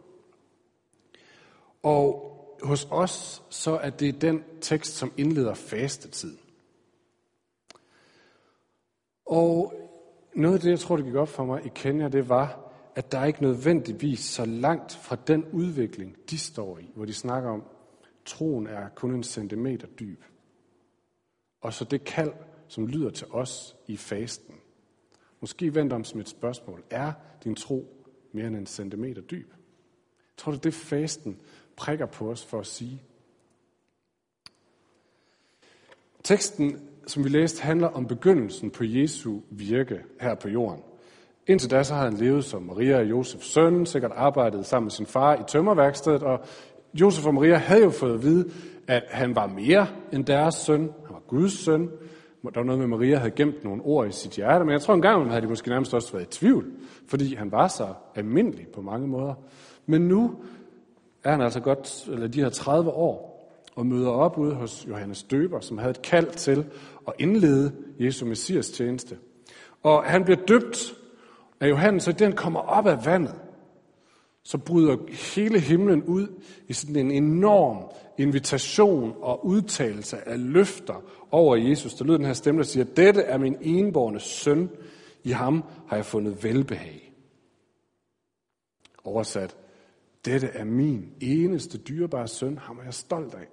Og 1.84 2.28
hos 2.63 2.88
os, 2.91 3.43
så 3.50 3.78
er 3.78 3.89
det 3.89 4.21
den 4.21 4.43
tekst, 4.62 4.97
som 4.97 5.12
indleder 5.17 5.54
fastetiden. 5.54 6.40
Og 9.32 9.74
noget 10.34 10.56
af 10.56 10.62
det, 10.62 10.70
jeg 10.70 10.80
tror, 10.80 10.96
det 10.96 11.06
gik 11.06 11.15
op 11.15 11.30
for 11.30 11.46
mig 11.46 11.65
i 11.65 11.70
Kenya, 11.76 12.08
det 12.08 12.30
var, 12.30 12.72
at 12.96 13.12
der 13.12 13.20
er 13.20 13.26
ikke 13.26 13.41
nødvendigvis 13.41 14.20
så 14.20 14.46
langt 14.46 14.94
fra 14.94 15.15
den 15.28 15.46
udvikling, 15.52 16.17
de 16.30 16.38
står 16.38 16.78
i, 16.78 16.91
hvor 16.96 17.06
de 17.06 17.13
snakker 17.13 17.50
om, 17.50 17.63
troen 18.26 18.67
er 18.67 18.89
kun 18.89 19.13
en 19.15 19.24
centimeter 19.24 19.88
dyb. 19.88 20.24
Og 21.62 21.74
så 21.74 21.86
det 21.86 22.04
kald, 22.04 22.34
som 22.67 22.88
lyder 22.88 23.10
til 23.10 23.28
os 23.32 23.76
i 23.88 23.98
fasten. 23.98 24.56
Måske 25.39 25.76
vent 25.76 25.94
om 25.94 26.04
som 26.04 26.20
et 26.20 26.30
spørgsmål. 26.30 26.84
Er 26.89 27.13
din 27.44 27.56
tro 27.56 28.06
mere 28.32 28.48
end 28.48 28.56
en 28.56 28.65
centimeter 28.65 29.22
dyb? 29.22 29.50
Jeg 29.50 30.38
tror, 30.38 30.52
du, 30.52 30.58
det 30.58 30.74
fasten 30.74 31.41
prikker 31.76 32.06
på 32.06 32.32
os 32.32 32.46
for 32.46 32.60
at 32.60 32.67
sige. 32.67 33.02
Teksten, 36.24 36.90
som 37.08 37.24
vi 37.24 37.30
læste, 37.30 37.64
handler 37.64 37.88
om 37.88 38.06
begyndelsen 38.06 38.70
på 38.70 38.84
Jesu 38.84 39.40
virke 39.50 40.00
her 40.22 40.36
på 40.36 40.50
jorden. 40.50 40.84
Indtil 41.48 41.72
da 41.72 41.84
så 41.84 41.94
havde 41.94 42.10
han 42.10 42.20
levet 42.20 42.46
som 42.46 42.64
Maria 42.64 42.98
og 42.98 43.10
Josefs 43.10 43.54
søn, 43.54 43.86
sikkert 43.86 44.12
arbejdet 44.16 44.66
sammen 44.66 44.86
med 44.86 44.92
sin 44.92 45.06
far 45.06 45.36
i 45.36 45.44
tømmerværkstedet, 45.48 46.24
og 46.24 46.40
Josef 46.94 47.26
og 47.26 47.34
Maria 47.34 47.56
havde 47.56 47.84
jo 47.84 47.90
fået 47.90 48.14
at 48.14 48.24
vide, 48.24 48.50
at 48.88 49.04
han 49.10 49.36
var 49.36 49.48
mere 49.48 49.88
end 50.14 50.26
deres 50.26 50.56
søn. 50.56 50.82
Han 50.82 51.10
var 51.10 51.22
Guds 51.28 51.54
søn. 51.54 51.90
Der 52.44 52.60
var 52.60 52.64
noget 52.64 52.80
med, 52.80 52.86
at 52.86 52.90
Maria 52.90 53.18
havde 53.18 53.32
gemt 53.32 53.64
nogle 53.64 53.82
ord 53.82 54.08
i 54.08 54.12
sit 54.12 54.32
hjerte, 54.32 54.66
men 54.66 54.72
jeg 54.72 54.82
tror 54.82 54.94
engang, 54.94 55.30
havde 55.30 55.42
de 55.42 55.48
måske 55.48 55.70
nærmest 55.70 55.94
også 55.94 56.12
været 56.14 56.24
i 56.24 56.40
tvivl, 56.40 56.66
fordi 57.08 57.36
han 57.36 57.52
var 57.52 57.68
så 57.68 57.88
almindelig 58.16 58.68
på 58.68 58.82
mange 58.82 59.08
måder. 59.08 59.34
Men 59.86 60.02
nu 60.02 60.36
er 61.24 61.32
han 61.32 61.42
altså 61.42 61.60
godt, 61.60 62.08
eller 62.12 62.28
de 62.28 62.42
her 62.42 62.50
30 62.50 62.90
år, 62.90 63.32
og 63.76 63.86
møder 63.86 64.10
op 64.10 64.38
ude 64.38 64.54
hos 64.54 64.88
Johannes 64.90 65.24
Døber, 65.24 65.60
som 65.60 65.78
havde 65.78 65.92
et 65.92 66.02
kald 66.02 66.28
til 66.28 66.66
at 67.08 67.14
indlede 67.20 67.72
Jesu 68.00 68.26
Messias 68.26 68.70
tjeneste. 68.70 69.18
Og 69.84 70.04
han 70.04 70.24
bliver 70.24 70.46
døbt 70.46 70.94
af 71.60 71.70
Johannes, 71.70 72.08
og 72.08 72.20
den 72.20 72.34
kommer 72.34 72.60
op 72.60 72.88
af 72.88 73.06
vandet 73.06 73.36
så 74.44 74.58
bryder 74.58 74.98
hele 75.36 75.60
himlen 75.60 76.04
ud 76.04 76.28
i 76.68 76.74
sådan 76.74 76.96
en 76.96 77.12
enorm 77.12 77.92
invitation 78.18 79.14
og 79.22 79.46
udtalelse 79.46 80.28
af 80.28 80.52
løfter 80.52 81.04
over 81.32 81.56
Jesus. 81.56 81.94
Der 81.94 82.06
lyder 82.06 82.18
den 82.18 82.26
her 82.26 82.34
stemme, 82.34 82.62
der 82.62 82.68
siger, 82.68 82.84
dette 82.84 83.22
er 83.22 83.38
min 83.38 83.58
enborne 83.62 84.20
søn, 84.20 84.70
i 85.24 85.32
ham 85.32 85.64
har 85.88 85.96
jeg 85.96 86.06
fundet 86.06 86.44
velbehag. 86.44 87.14
Oversat, 89.04 89.58
dette 90.26 90.48
er 90.48 90.64
min 90.64 91.14
eneste 91.20 91.78
dyrebare 91.78 92.28
søn, 92.28 92.58
ham 92.58 92.78
er 92.80 92.84
jeg 92.84 92.94
stolt 92.94 93.34
af. 93.34 93.48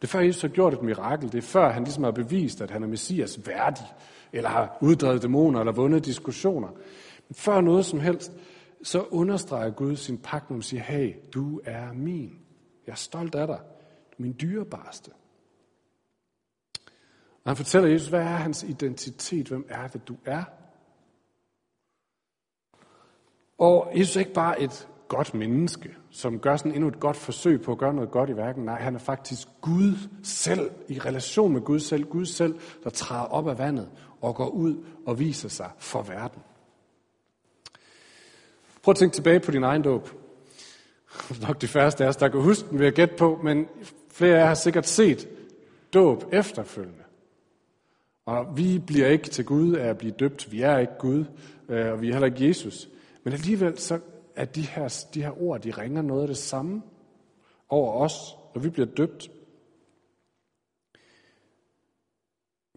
Det 0.00 0.04
er 0.04 0.08
før 0.08 0.20
Jesus 0.20 0.42
har 0.42 0.48
gjort 0.48 0.74
et 0.74 0.82
mirakel. 0.82 1.32
Det 1.32 1.38
er 1.38 1.42
før 1.42 1.70
han 1.70 1.84
ligesom 1.84 2.04
har 2.04 2.10
bevist, 2.10 2.60
at 2.60 2.70
han 2.70 2.82
er 2.82 2.86
Messias 2.86 3.46
værdig, 3.46 3.86
eller 4.32 4.50
har 4.50 4.78
uddrevet 4.80 5.22
dæmoner, 5.22 5.60
eller 5.60 5.72
vundet 5.72 6.04
diskussioner. 6.04 6.68
Men 7.28 7.34
før 7.34 7.60
noget 7.60 7.86
som 7.86 8.00
helst, 8.00 8.32
så 8.82 9.02
understreger 9.02 9.70
Gud 9.70 9.96
sin 9.96 10.18
pagt, 10.18 10.50
når 10.50 10.56
han 10.56 10.62
siger, 10.62 10.82
hey, 10.82 11.14
du 11.34 11.60
er 11.64 11.92
min. 11.92 12.38
Jeg 12.86 12.92
er 12.92 12.96
stolt 12.96 13.34
af 13.34 13.46
dig. 13.46 13.58
Du 14.10 14.14
er 14.18 14.22
min 14.22 14.36
dyrebarste. 14.40 15.10
Og 17.44 17.48
Og 17.48 17.50
han 17.50 17.56
fortæller 17.56 17.88
Jesus, 17.88 18.08
hvad 18.08 18.20
er 18.20 18.24
hans 18.24 18.62
identitet? 18.62 19.48
Hvem 19.48 19.66
er 19.68 19.86
det, 19.88 20.08
du 20.08 20.16
er? 20.24 20.44
Og 23.58 23.92
Jesus 23.98 24.16
er 24.16 24.20
ikke 24.20 24.32
bare 24.32 24.60
et 24.60 24.88
godt 25.08 25.34
menneske, 25.34 25.90
som 26.10 26.38
gør 26.38 26.56
sådan 26.56 26.72
endnu 26.72 26.88
et 26.88 27.00
godt 27.00 27.16
forsøg 27.16 27.62
på 27.62 27.72
at 27.72 27.78
gøre 27.78 27.94
noget 27.94 28.10
godt 28.10 28.30
i 28.30 28.36
verden. 28.36 28.64
Nej, 28.64 28.80
han 28.80 28.94
er 28.94 28.98
faktisk 28.98 29.48
Gud 29.60 29.94
selv, 30.22 30.70
i 30.88 30.98
relation 30.98 31.52
med 31.52 31.60
Gud 31.60 31.80
selv. 31.80 32.04
Gud 32.04 32.26
selv, 32.26 32.58
der 32.84 32.90
træder 32.90 33.24
op 33.24 33.48
af 33.48 33.58
vandet 33.58 33.88
og 34.20 34.34
går 34.34 34.48
ud 34.48 34.84
og 35.06 35.18
viser 35.18 35.48
sig 35.48 35.70
for 35.78 36.02
verden. 36.02 36.42
Prøv 38.82 38.92
at 38.92 38.96
tænke 38.96 39.14
tilbage 39.14 39.40
på 39.40 39.50
din 39.50 39.62
egen 39.62 39.82
dåb. 39.82 40.08
Nok 41.46 41.60
de 41.60 41.68
færreste 41.68 42.04
af 42.04 42.08
os, 42.08 42.16
der 42.16 42.28
kan 42.28 42.40
huske 42.40 42.68
den, 42.70 42.78
vil 42.78 42.84
jeg 42.84 42.94
gætte 42.94 43.14
på, 43.16 43.40
men 43.42 43.66
flere 44.12 44.34
af 44.36 44.40
jer 44.40 44.46
har 44.46 44.54
sikkert 44.54 44.86
set 44.86 45.28
dåb 45.94 46.24
efterfølgende. 46.32 47.04
Og 48.26 48.56
vi 48.56 48.78
bliver 48.78 49.06
ikke 49.06 49.28
til 49.28 49.44
Gud 49.44 49.74
af 49.74 49.88
at 49.88 49.98
blive 49.98 50.12
døbt. 50.12 50.52
Vi 50.52 50.62
er 50.62 50.78
ikke 50.78 50.92
Gud, 50.98 51.24
øh, 51.68 51.92
og 51.92 52.00
vi 52.00 52.08
er 52.08 52.12
heller 52.12 52.26
ikke 52.26 52.48
Jesus. 52.48 52.88
Men 53.24 53.32
alligevel 53.32 53.78
så 53.78 53.98
at 54.38 54.54
de 54.54 54.62
her, 54.62 55.06
de 55.14 55.22
her 55.22 55.42
ord, 55.42 55.60
de 55.60 55.70
ringer 55.70 56.02
noget 56.02 56.22
af 56.22 56.28
det 56.28 56.36
samme 56.36 56.82
over 57.68 57.92
os, 57.92 58.36
når 58.54 58.62
vi 58.62 58.68
bliver 58.68 58.86
døbt. 58.86 59.30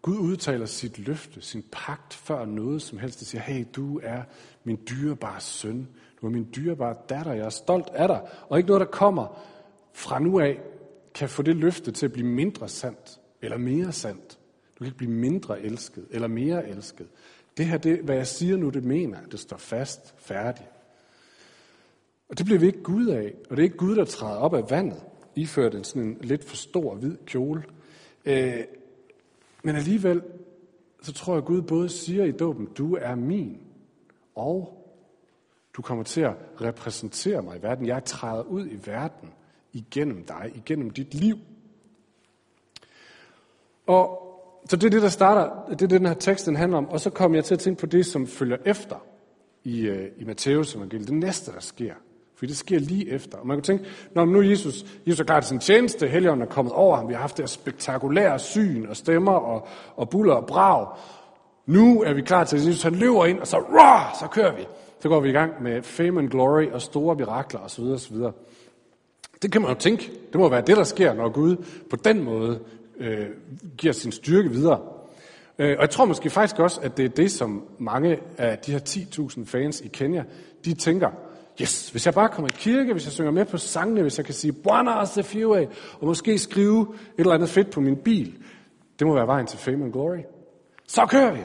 Gud 0.02 0.18
udtaler 0.18 0.66
sit 0.66 1.00
løfte, 1.00 1.42
sin 1.42 1.64
pagt, 1.72 2.14
før 2.14 2.46
noget 2.46 2.82
som 2.82 2.98
helst. 2.98 3.20
Det 3.20 3.28
siger, 3.28 3.42
hey, 3.42 3.66
du 3.76 4.00
er 4.04 4.24
min 4.64 4.80
dyrebare 4.90 5.42
søn. 5.42 5.88
Du 6.22 6.26
er 6.26 6.32
min 6.32 6.50
dyrebare 6.56 6.96
datter. 7.10 7.34
Jeg 7.34 7.46
er 7.46 7.50
stolt 7.50 7.90
af 7.90 8.08
dig. 8.08 8.22
Og 8.50 8.58
ikke 8.58 8.68
noget, 8.68 8.82
der 8.82 8.92
kommer 8.92 9.42
fra 9.94 10.20
nu 10.20 10.40
af, 10.40 10.60
kan 11.14 11.30
få 11.30 11.42
det 11.42 11.56
løfte 11.56 11.92
til 11.92 12.06
at 12.06 12.14
blive 12.14 12.28
mindre 12.28 12.70
sandt, 12.70 13.20
eller 13.42 13.58
mere 13.58 13.92
sandt. 13.92 14.40
Du 14.74 14.78
kan 14.78 14.86
ikke 14.86 14.98
blive 14.98 15.12
mindre 15.12 15.62
elsket, 15.62 16.08
eller 16.10 16.28
mere 16.28 16.70
elsket. 16.70 17.08
Det 17.58 17.66
her, 17.66 17.78
det, 17.78 18.00
hvad 18.00 18.16
jeg 18.16 18.28
siger 18.28 18.58
nu, 18.58 18.70
det 18.70 18.84
mener 18.84 19.22
Det 19.32 19.40
står 19.40 19.58
fast, 19.58 20.14
færdigt. 20.18 20.81
Og 22.32 22.38
det 22.38 22.46
bliver 22.46 22.60
vi 22.60 22.66
ikke 22.66 22.84
Gud 22.84 23.08
af. 23.08 23.34
Og 23.50 23.58
det 23.58 23.60
er 23.60 23.64
ikke 23.64 23.78
Gud, 23.78 23.96
der 23.96 24.06
træder 24.06 24.38
op 24.38 24.54
af 24.54 24.70
vandet, 24.70 25.04
iført 25.36 25.76
en 25.76 25.84
sådan 25.84 26.04
en 26.04 26.18
lidt 26.22 26.44
for 26.44 26.56
stor 26.56 26.96
hvid 26.96 27.18
kjole. 27.26 27.64
Øh, 28.26 28.64
men 29.64 29.76
alligevel, 29.76 30.22
så 31.02 31.14
tror 31.14 31.34
jeg, 31.34 31.38
at 31.38 31.46
Gud 31.46 31.62
både 31.62 31.90
siger 31.90 32.24
i 32.24 32.32
dåben, 32.32 32.66
du 32.78 32.96
er 32.96 33.16
min, 33.16 33.62
og 34.36 34.88
du 35.74 35.82
kommer 35.82 36.04
til 36.04 36.22
at 36.22 36.34
repræsentere 36.62 37.42
mig 37.42 37.58
i 37.58 37.62
verden. 37.62 37.86
Jeg 37.86 38.06
træder 38.06 38.44
ud 38.44 38.68
i 38.68 38.80
verden 38.86 39.30
igennem 39.74 40.26
dig, 40.26 40.52
igennem 40.56 40.90
dit 40.90 41.14
liv. 41.14 41.38
Og 43.88 44.28
så 44.70 44.76
det 44.76 44.84
er 44.84 44.90
det, 44.90 45.02
der 45.02 45.10
starter, 45.10 45.66
det 45.66 45.74
er 45.74 45.78
det, 45.78 45.90
den 45.90 46.06
her 46.06 46.14
tekst 46.14 46.46
den 46.46 46.56
handler 46.56 46.78
om. 46.78 46.90
Og 46.90 47.00
så 47.00 47.10
kommer 47.10 47.38
jeg 47.38 47.46
til 47.46 47.54
at 47.54 47.60
tænke 47.60 47.80
på 47.80 47.86
det, 47.86 48.06
som 48.06 48.28
følger 48.28 48.58
efter 48.66 49.06
i, 49.64 49.82
øh, 49.82 50.12
i 50.18 50.24
Matteus 50.24 50.76
evangeliet. 50.76 51.08
Det 51.08 51.18
næste, 51.18 51.52
der 51.52 51.60
sker. 51.60 51.94
For 52.42 52.46
det 52.46 52.58
sker 52.58 52.80
lige 52.80 53.10
efter. 53.10 53.38
Og 53.38 53.48
man 53.48 53.58
kunne 53.58 53.64
tænke, 53.64 53.86
når 54.16 54.26
nu 54.26 54.42
Jesus, 54.42 54.86
Jesus 55.08 55.20
er 55.20 55.24
klar 55.24 55.40
til 55.40 55.48
sin 55.48 55.60
tjeneste, 55.60 56.08
Helligånden 56.08 56.48
er 56.48 56.52
kommet 56.52 56.74
over 56.74 56.96
ham, 56.98 57.08
vi 57.08 57.14
har 57.14 57.22
haft 57.22 57.38
det 57.38 57.44
her 57.44 57.48
spektakulære 57.48 58.40
syn 58.40 58.86
og 58.86 58.96
stemmer 58.96 59.32
og, 59.32 59.68
og 59.96 60.10
buller 60.10 60.34
og 60.34 60.46
brag. 60.46 60.88
Nu 61.66 62.04
er 62.04 62.14
vi 62.14 62.22
klar 62.22 62.44
til, 62.44 62.58
at 62.58 62.68
Jesus 62.68 62.84
han 62.84 62.96
løber 62.96 63.26
ind, 63.26 63.40
og 63.40 63.48
så, 63.48 63.58
rah, 63.58 64.16
så 64.20 64.28
kører 64.28 64.56
vi. 64.56 64.68
Så 65.00 65.10
går 65.10 65.20
vi 65.20 65.30
i 65.30 65.32
gang 65.32 65.64
med 65.64 65.82
fame 65.82 66.20
and 66.20 66.30
glory 66.30 66.72
og 66.72 66.82
store 66.82 67.16
mirakler 67.16 67.60
osv. 67.60 67.84
osv. 67.84 68.16
Det 69.42 69.52
kan 69.52 69.62
man 69.62 69.72
jo 69.72 69.78
tænke. 69.78 70.12
Det 70.32 70.40
må 70.40 70.50
være 70.50 70.62
det, 70.62 70.78
der 70.78 70.84
sker, 70.84 71.14
når 71.14 71.30
Gud 71.30 71.56
på 71.90 71.96
den 71.96 72.24
måde 72.24 72.60
øh, 73.00 73.28
giver 73.78 73.94
sin 73.94 74.12
styrke 74.12 74.50
videre. 74.50 74.80
Øh, 75.60 75.76
og 75.78 75.82
jeg 75.82 75.90
tror 75.90 76.06
måske 76.06 76.30
faktisk 76.30 76.60
også, 76.60 76.82
at 76.82 76.98
det 76.98 77.06
er 77.06 77.10
det, 77.10 77.32
som 77.32 77.64
mange 77.80 78.20
af 78.38 78.58
de 78.58 78.72
her 78.72 78.80
10.000 78.80 79.46
fans 79.46 79.82
i 79.82 79.88
Kenya, 79.88 80.24
de 80.66 80.74
tænker, 80.74 81.10
yes, 81.62 81.90
hvis 81.90 82.06
jeg 82.06 82.14
bare 82.14 82.30
kommer 82.30 82.50
i 82.50 82.56
kirke, 82.58 82.94
hvis 82.94 83.06
jeg 83.06 83.14
synger 83.14 83.32
med 83.32 83.46
på 83.46 83.58
sangene, 83.58 84.02
hvis 84.02 84.18
jeg 84.18 84.26
kan 84.26 84.34
sige, 84.34 84.54
Buona 84.54 85.06
Sefiwe, 85.06 85.70
og 86.00 86.08
måske 86.08 86.38
skrive 86.38 86.82
et 86.82 87.20
eller 87.20 87.34
andet 87.34 87.50
fedt 87.50 87.72
på 87.72 87.82
min 87.82 87.96
bil, 87.96 88.44
det 89.00 89.08
må 89.08 89.14
være 89.14 89.28
vejen 89.28 89.48
til 89.48 89.60
fame 89.60 89.86
and 89.86 89.94
glory. 89.94 90.20
Så 90.88 91.06
kører 91.06 91.34
vi. 91.34 91.42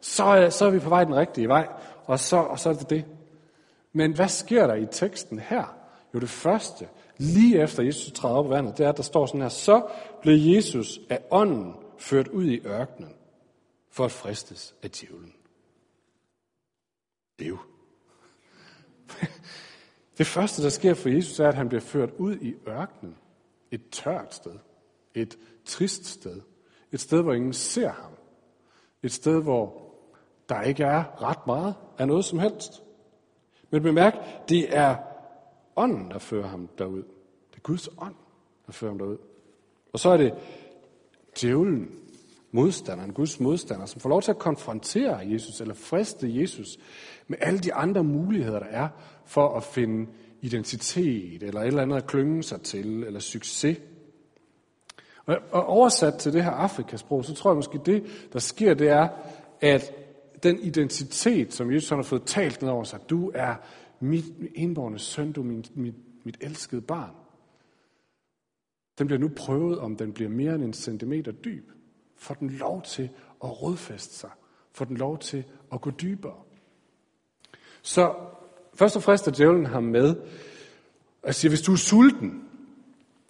Så, 0.00 0.36
øh, 0.36 0.52
så 0.52 0.66
er 0.66 0.70
vi 0.70 0.78
på 0.78 0.88
vej 0.88 1.04
den 1.04 1.16
rigtige 1.16 1.48
vej, 1.48 1.68
og 2.04 2.18
så, 2.18 2.36
og 2.36 2.58
så 2.58 2.68
er 2.68 2.74
det 2.74 2.90
det. 2.90 3.04
Men 3.92 4.12
hvad 4.12 4.28
sker 4.28 4.66
der 4.66 4.74
i 4.74 4.86
teksten 4.90 5.38
her? 5.38 5.76
Jo, 6.14 6.20
det 6.20 6.28
første, 6.28 6.88
lige 7.16 7.62
efter 7.62 7.82
Jesus 7.82 8.12
træder 8.12 8.34
op 8.34 8.46
i 8.46 8.48
vandet, 8.48 8.78
det 8.78 8.86
er, 8.86 8.88
at 8.88 8.96
der 8.96 9.02
står 9.02 9.26
sådan 9.26 9.40
her, 9.40 9.48
så 9.48 9.86
blev 10.22 10.34
Jesus 10.34 11.00
af 11.10 11.20
ånden 11.30 11.74
ført 11.98 12.28
ud 12.28 12.44
i 12.44 12.60
ørkenen 12.66 13.12
for 13.90 14.04
at 14.04 14.12
fristes 14.12 14.74
af 14.82 14.90
djævlen. 14.90 15.32
Det 17.38 17.44
er 17.44 17.48
jo. 17.48 17.58
Det 20.18 20.26
første, 20.26 20.62
der 20.62 20.68
sker 20.68 20.94
for 20.94 21.08
Jesus, 21.08 21.40
er, 21.40 21.48
at 21.48 21.54
han 21.54 21.68
bliver 21.68 21.80
ført 21.80 22.10
ud 22.18 22.36
i 22.36 22.54
ørkenen. 22.68 23.16
Et 23.70 23.90
tørt 23.90 24.34
sted. 24.34 24.54
Et 25.14 25.38
trist 25.64 26.06
sted. 26.06 26.40
Et 26.92 27.00
sted, 27.00 27.22
hvor 27.22 27.32
ingen 27.32 27.52
ser 27.52 27.88
ham. 27.88 28.12
Et 29.02 29.12
sted, 29.12 29.42
hvor 29.42 29.82
der 30.48 30.62
ikke 30.62 30.84
er 30.84 31.22
ret 31.22 31.46
meget 31.46 31.74
af 31.98 32.06
noget 32.06 32.24
som 32.24 32.38
helst. 32.38 32.82
Men 33.70 33.82
bemærk, 33.82 34.14
det 34.48 34.76
er 34.76 34.96
ånden, 35.76 36.10
der 36.10 36.18
fører 36.18 36.46
ham 36.46 36.68
derud. 36.78 37.02
Det 37.50 37.56
er 37.56 37.60
Guds 37.60 37.88
ånd, 37.98 38.14
der 38.66 38.72
fører 38.72 38.90
ham 38.90 38.98
derud. 38.98 39.18
Og 39.92 39.98
så 39.98 40.10
er 40.10 40.16
det 40.16 40.34
djævlen, 41.40 42.01
modstanderen, 42.52 43.12
Guds 43.12 43.40
modstander, 43.40 43.86
som 43.86 44.00
får 44.00 44.08
lov 44.08 44.22
til 44.22 44.30
at 44.30 44.38
konfrontere 44.38 45.16
Jesus, 45.16 45.60
eller 45.60 45.74
friste 45.74 46.40
Jesus, 46.40 46.78
med 47.28 47.38
alle 47.40 47.58
de 47.58 47.74
andre 47.74 48.04
muligheder, 48.04 48.58
der 48.58 48.66
er 48.66 48.88
for 49.24 49.56
at 49.56 49.64
finde 49.64 50.10
identitet, 50.40 51.42
eller 51.42 51.60
et 51.60 51.66
eller 51.66 51.82
andet 51.82 51.96
at 51.96 52.06
klynge 52.06 52.42
sig 52.42 52.60
til, 52.60 53.04
eller 53.04 53.20
succes. 53.20 53.78
Og 55.26 55.66
oversat 55.66 56.14
til 56.14 56.32
det 56.32 56.44
her 56.44 56.50
Afrikasprog, 56.50 57.24
så 57.24 57.34
tror 57.34 57.50
jeg 57.50 57.56
måske, 57.56 57.80
det, 57.86 58.04
der 58.32 58.38
sker, 58.38 58.74
det 58.74 58.88
er, 58.88 59.08
at 59.60 59.92
den 60.42 60.58
identitet, 60.58 61.54
som 61.54 61.72
Jesus 61.72 61.90
har 61.90 62.02
fået 62.02 62.22
talt 62.26 62.62
ned 62.62 62.70
over 62.70 62.84
sig, 62.84 63.00
du 63.10 63.30
er 63.34 63.54
mit 64.00 64.24
indborgende 64.54 64.98
søn, 64.98 65.32
du 65.32 65.40
er 65.40 65.44
min, 65.44 65.64
mit, 65.74 65.94
mit 66.24 66.36
elskede 66.40 66.80
barn. 66.80 67.10
Den 68.98 69.06
bliver 69.06 69.20
nu 69.20 69.28
prøvet, 69.36 69.78
om 69.78 69.96
den 69.96 70.12
bliver 70.12 70.30
mere 70.30 70.54
end 70.54 70.64
en 70.64 70.72
centimeter 70.72 71.32
dyb. 71.32 71.70
Får 72.22 72.34
den 72.34 72.50
lov 72.50 72.82
til 72.82 73.10
at 73.44 73.62
rodfæste 73.62 74.14
sig. 74.14 74.30
Får 74.72 74.84
den 74.84 74.96
lov 74.96 75.18
til 75.18 75.44
at 75.72 75.80
gå 75.80 75.90
dybere. 75.90 76.34
Så 77.82 78.14
først 78.74 78.96
og 78.96 79.02
fremmest 79.02 79.28
er 79.28 79.32
djævlen 79.32 79.66
ham 79.66 79.82
med 79.82 80.16
og 81.22 81.34
siger, 81.34 81.50
hvis 81.50 81.62
du 81.62 81.72
er 81.72 81.76
sulten, 81.76 82.48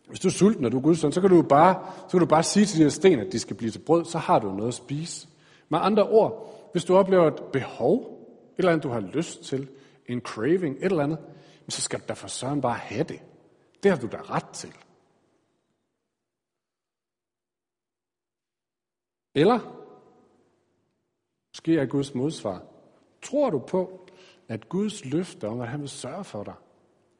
hvis 0.09 0.21
du 0.21 0.29
er 0.29 0.33
sulten, 0.33 0.65
og 0.65 0.73
du 0.73 0.79
er 0.79 0.83
Guds 0.83 1.01
søn, 1.01 1.13
så 1.13 1.21
kan 1.21 1.31
du 1.31 1.43
bare, 1.43 1.93
så 1.97 2.11
kan 2.11 2.21
du 2.21 2.27
bare 2.27 2.43
sige 2.43 2.67
til 2.67 2.79
dine 2.79 2.91
sten, 2.91 3.19
at 3.19 3.33
de 3.33 3.39
skal 3.39 3.57
blive 3.57 3.71
til 3.71 3.79
brød, 3.79 4.05
så 4.05 4.19
har 4.19 4.39
du 4.39 4.53
noget 4.53 4.69
at 4.69 4.75
spise. 4.75 5.29
Med 5.69 5.79
andre 5.83 6.09
ord, 6.09 6.55
hvis 6.73 6.85
du 6.85 6.97
oplever 6.97 7.27
et 7.27 7.43
behov, 7.53 8.01
et 8.53 8.59
eller 8.59 8.73
andet, 8.73 8.85
du 8.85 8.89
har 8.89 9.01
lyst 9.01 9.45
til, 9.45 9.69
en 10.07 10.21
craving, 10.21 10.77
et 10.77 10.85
eller 10.85 11.03
andet, 11.03 11.19
så 11.69 11.81
skal 11.81 11.99
du 11.99 12.05
da 12.09 12.13
for 12.13 12.29
søren 12.29 12.61
bare 12.61 12.79
have 12.79 13.05
det. 13.05 13.21
Det 13.83 13.91
har 13.91 13.99
du 13.99 14.07
da 14.07 14.17
ret 14.17 14.49
til. 14.49 14.73
Eller, 19.35 19.59
måske 21.55 21.79
er 21.79 21.87
Guds 21.87 22.15
modsvar, 22.15 22.63
tror 23.23 23.51
du 23.51 23.59
på, 23.59 24.07
at 24.49 24.69
Guds 24.69 25.05
løfte 25.05 25.49
om, 25.49 25.61
at 25.61 25.69
han 25.69 25.81
vil 25.81 25.89
sørge 25.89 26.25
for 26.25 26.45
dig, 26.45 26.55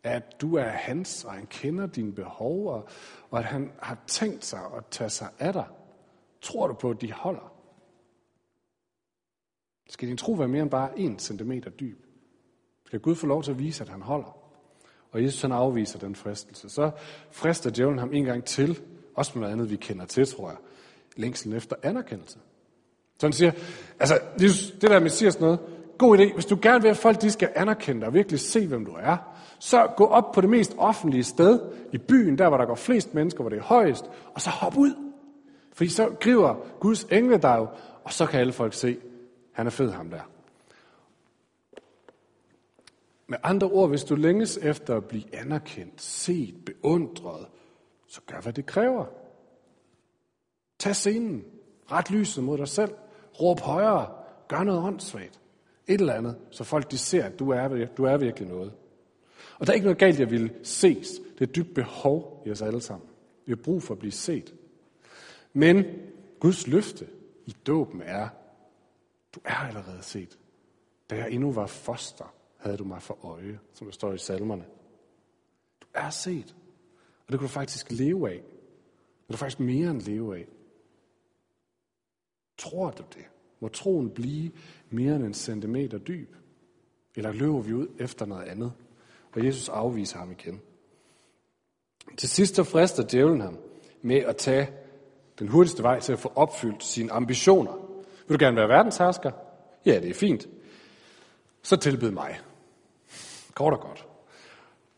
at 0.03 0.41
du 0.41 0.57
er 0.57 0.69
hans, 0.69 1.25
og 1.25 1.33
han 1.33 1.47
kender 1.47 1.87
dine 1.87 2.15
behov, 2.15 2.69
og, 2.69 2.89
og 3.31 3.39
at 3.39 3.45
han 3.45 3.73
har 3.83 3.99
tænkt 4.07 4.45
sig 4.45 4.61
at 4.77 4.87
tage 4.91 5.11
sig 5.11 5.29
af 5.39 5.53
dig, 5.53 5.67
tror 6.41 6.67
du 6.67 6.75
på, 6.75 6.91
at 6.91 7.01
de 7.01 7.13
holder? 7.13 7.53
Skal 9.89 10.09
din 10.09 10.17
tro 10.17 10.33
være 10.33 10.49
mere 10.49 10.63
end 10.63 10.71
bare 10.71 10.99
en 10.99 11.19
centimeter 11.19 11.71
dyb? 11.71 12.07
Skal 12.87 13.01
Gud 13.01 13.15
få 13.15 13.27
lov 13.27 13.43
til 13.43 13.51
at 13.51 13.59
vise, 13.59 13.85
at 13.85 13.89
han 13.89 14.03
holder? 14.03 14.39
Og 15.11 15.23
Jesus 15.23 15.43
han 15.43 15.53
afviser 15.53 15.99
den 15.99 16.15
fristelse. 16.15 16.69
Så 16.69 16.91
frister 17.31 17.71
djævlen 17.71 17.99
ham 17.99 18.13
en 18.13 18.25
gang 18.25 18.45
til, 18.45 18.83
også 19.15 19.33
med 19.35 19.41
noget 19.41 19.53
andet, 19.53 19.71
vi 19.71 19.77
kender 19.77 20.07
til, 20.07 20.27
tror 20.27 20.49
jeg. 20.49 20.59
Længselen 21.17 21.57
efter 21.57 21.77
anerkendelse. 21.83 22.39
Så 23.19 23.27
han 23.27 23.33
siger, 23.33 23.53
altså, 24.01 24.21
det 24.39 24.83
der 24.83 25.01
Messias 25.01 25.41
noget, 25.41 25.59
god 25.99 26.19
idé, 26.19 26.35
hvis 26.35 26.47
du 26.47 26.59
gerne 26.63 26.83
vil, 26.83 26.89
at 26.89 26.97
folk 26.97 27.23
de 27.23 27.31
skal 27.31 27.53
anerkende 27.55 28.01
dig 28.01 28.09
og 28.09 28.15
virkelig 28.15 28.41
se, 28.41 28.67
hvem 28.67 28.85
du 28.85 28.93
er, 28.93 29.17
så 29.59 29.87
gå 29.97 30.07
op 30.07 30.33
på 30.33 30.41
det 30.41 30.51
mest 30.51 30.75
offentlige 30.79 31.25
sted 31.25 31.61
i 31.93 31.99
byen, 31.99 32.39
der 32.39 32.49
hvor 32.49 32.57
der 32.57 32.65
går 32.67 32.75
flest 32.75 33.15
mennesker, 33.15 33.43
hvor 33.43 33.49
det 33.49 33.59
er 33.59 33.63
højest, 33.63 34.05
og 34.35 34.41
så 34.41 34.51
hop 34.51 34.77
ud. 34.77 34.95
Fordi 35.73 35.91
så 35.91 36.09
griber 36.21 36.55
Guds 36.81 37.05
engle 37.05 37.39
dig 37.39 37.57
jo, 37.59 37.67
og 38.05 38.13
så 38.13 38.27
kan 38.27 38.41
alle 38.41 38.53
folk 38.53 38.75
se, 38.75 38.99
han 39.53 39.67
er 39.67 39.71
fed 39.71 39.91
ham 39.91 40.11
der. 40.11 40.21
Med 43.27 43.39
andre 43.43 43.67
ord, 43.67 43.89
hvis 43.89 44.05
du 44.05 44.15
længes 44.15 44.57
efter 44.63 44.97
at 44.97 45.05
blive 45.05 45.35
anerkendt, 45.35 46.03
set, 46.03 46.55
beundret, 46.67 47.47
så 48.09 48.21
gør, 48.27 48.41
hvad 48.41 48.53
det 48.53 48.67
kræver. 48.67 49.05
Tag 50.83 50.97
scenen. 50.97 51.45
Ret 51.91 52.11
lyset 52.11 52.45
mod 52.45 52.59
dig 52.59 52.69
selv. 52.69 52.95
Råb 53.41 53.61
højere. 53.61 54.15
Gør 54.49 54.63
noget 54.63 54.81
åndssvagt. 54.81 55.41
Et 55.87 56.01
eller 56.01 56.15
andet, 56.15 56.39
så 56.51 56.65
folk 56.65 56.91
de 56.91 56.99
ser, 56.99 57.25
at 57.25 57.39
du 57.39 57.51
er, 57.51 57.87
du 57.97 58.05
er 58.05 58.17
virkelig 58.17 58.49
noget. 58.49 58.73
Og 59.59 59.67
der 59.67 59.73
er 59.73 59.75
ikke 59.75 59.85
noget 59.85 59.99
galt, 59.99 60.21
jeg 60.21 60.31
vil 60.31 60.53
ses. 60.63 61.09
Det 61.09 61.41
er 61.41 61.45
et 61.45 61.57
dybt 61.57 61.75
behov 61.75 62.43
i 62.47 62.51
os 62.51 62.63
alle 62.63 62.81
sammen. 62.81 63.09
Vi 63.47 63.53
har 63.53 63.63
brug 63.65 63.83
for 63.83 63.95
at 63.95 63.99
blive 63.99 64.13
set. 64.13 64.55
Men 65.53 65.85
Guds 66.41 66.67
løfte 66.67 67.07
i 67.47 67.57
dåben 67.67 68.03
er, 68.03 68.29
du 69.35 69.41
er 69.45 69.55
allerede 69.55 70.03
set. 70.03 70.39
Da 71.11 71.17
jeg 71.17 71.31
endnu 71.31 71.53
var 71.53 71.67
foster, 71.67 72.35
havde 72.57 72.77
du 72.77 72.85
mig 72.85 73.03
for 73.03 73.25
øje, 73.25 73.59
som 73.75 73.87
der 73.87 73.93
står 73.93 74.13
i 74.13 74.19
salmerne. 74.19 74.65
Du 75.81 75.87
er 75.95 76.11
set. 76.11 76.55
Og 77.27 77.33
det 77.33 77.39
kan 77.39 77.49
du 77.49 77.53
faktisk 77.53 77.91
leve 77.91 78.31
af. 78.31 78.43
Det 78.43 79.29
er 79.29 79.33
du 79.33 79.37
faktisk 79.37 79.61
mere 79.61 79.91
end 79.91 80.01
leve 80.01 80.37
af. 80.37 80.47
Tror 82.63 82.91
du 82.91 83.03
det? 83.15 83.25
Må 83.61 83.69
troen 83.69 84.11
blive 84.11 84.51
mere 84.91 85.17
end 85.17 85.25
en 85.25 85.35
centimeter 85.35 85.99
dyb? 85.99 86.35
Eller 87.17 87.33
løber 87.33 87.61
vi 87.61 87.73
ud 87.73 87.89
efter 87.99 88.27
noget 88.27 88.45
andet? 88.45 88.73
Og 89.33 89.47
Jesus 89.47 89.69
afviser 89.69 90.19
ham 90.19 90.31
igen. 90.31 90.61
Til 92.17 92.29
sidst 92.29 92.55
så 92.55 92.65
frister 92.65 93.03
djævlen 93.13 93.41
ham 93.41 93.59
med 94.03 94.17
at 94.17 94.37
tage 94.37 94.69
den 95.39 95.49
hurtigste 95.49 95.83
vej 95.83 96.01
til 96.01 96.13
at 96.13 96.19
få 96.19 96.33
opfyldt 96.35 96.85
sine 96.85 97.13
ambitioner. 97.13 97.73
Vil 98.29 98.39
du 98.39 98.45
gerne 98.45 98.57
være 98.57 98.69
verdenshersker? 98.69 99.31
Ja, 99.87 100.01
det 100.01 100.11
er 100.11 100.15
fint. 100.15 100.49
Så 101.63 101.77
tilbyd 101.77 102.11
mig. 102.11 102.41
Kort 103.55 103.73
og 103.73 103.81
godt. 103.81 104.07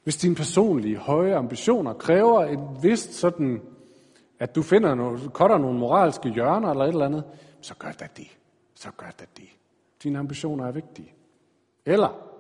Hvis 0.03 0.17
dine 0.17 0.35
personlige 0.35 0.97
høje 0.97 1.37
ambitioner 1.37 1.93
kræver 1.93 2.45
et 2.45 2.83
vist 2.83 3.15
sådan, 3.15 3.63
at 4.39 4.55
du 4.55 4.63
finder 4.63 4.95
noget, 4.95 5.21
cutter 5.33 5.59
nogle 5.59 5.79
moralske 5.79 6.29
hjørner 6.29 6.71
eller 6.71 6.85
et 6.85 6.89
eller 6.89 7.07
andet, 7.07 7.25
så 7.65 7.75
gør 7.75 7.93
da 7.93 8.09
det. 8.17 8.39
Så 8.75 8.91
gør 8.91 9.11
da 9.11 9.27
det. 9.37 9.49
Dine 10.03 10.19
ambitioner 10.19 10.67
er 10.67 10.73
vigtige. 10.73 11.15
Eller, 11.85 12.31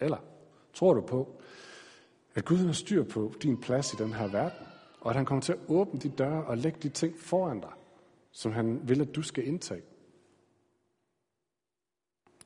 eller, 0.00 0.18
tror 0.72 0.94
du 0.94 1.00
på, 1.00 1.40
at 2.34 2.44
Gud 2.44 2.56
har 2.56 2.72
styr 2.72 3.04
på 3.04 3.34
din 3.42 3.60
plads 3.60 3.92
i 3.92 3.96
den 3.96 4.12
her 4.12 4.28
verden, 4.28 4.66
og 5.00 5.10
at 5.10 5.16
han 5.16 5.24
kommer 5.24 5.42
til 5.42 5.52
at 5.52 5.58
åbne 5.68 6.00
de 6.00 6.08
døre 6.08 6.44
og 6.44 6.58
lægge 6.58 6.78
de 6.82 6.88
ting 6.88 7.18
foran 7.18 7.60
dig, 7.60 7.72
som 8.30 8.52
han 8.52 8.88
vil, 8.88 9.00
at 9.00 9.14
du 9.14 9.22
skal 9.22 9.46
indtage? 9.46 9.82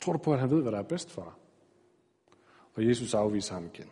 Tror 0.01 0.13
du 0.13 0.19
på, 0.19 0.33
at 0.33 0.41
han 0.41 0.51
ved, 0.51 0.63
hvad 0.63 0.73
der 0.73 0.79
er 0.79 0.83
bedst 0.83 1.11
for 1.11 1.23
dig? 1.23 1.33
Og 2.75 2.87
Jesus 2.87 3.15
afviser 3.15 3.55
ham 3.55 3.67
igen. 3.67 3.91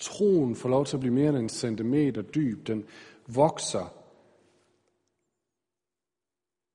Troen 0.00 0.56
får 0.56 0.68
lov 0.68 0.86
til 0.86 0.96
at 0.96 1.00
blive 1.00 1.14
mere 1.14 1.28
end 1.28 1.36
en 1.36 1.48
centimeter 1.48 2.22
dyb. 2.22 2.66
Den 2.66 2.84
vokser. 3.26 3.94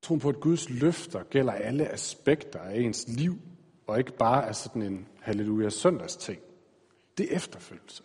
Troen 0.02 0.20
på, 0.20 0.30
at 0.30 0.40
Guds 0.40 0.70
løfter 0.70 1.24
gælder 1.24 1.54
alle 1.54 1.90
aspekter 1.90 2.60
af 2.60 2.80
ens 2.80 3.08
liv, 3.08 3.36
og 3.88 4.00
ikke 4.00 4.18
bare 4.18 4.46
er 4.48 4.52
sådan 4.52 4.82
en 4.82 5.08
halleluja 5.22 5.70
søndags 5.70 6.16
ting. 6.16 6.42
Det 7.18 7.32
er 7.32 7.36
efterfølgelse. 7.36 8.04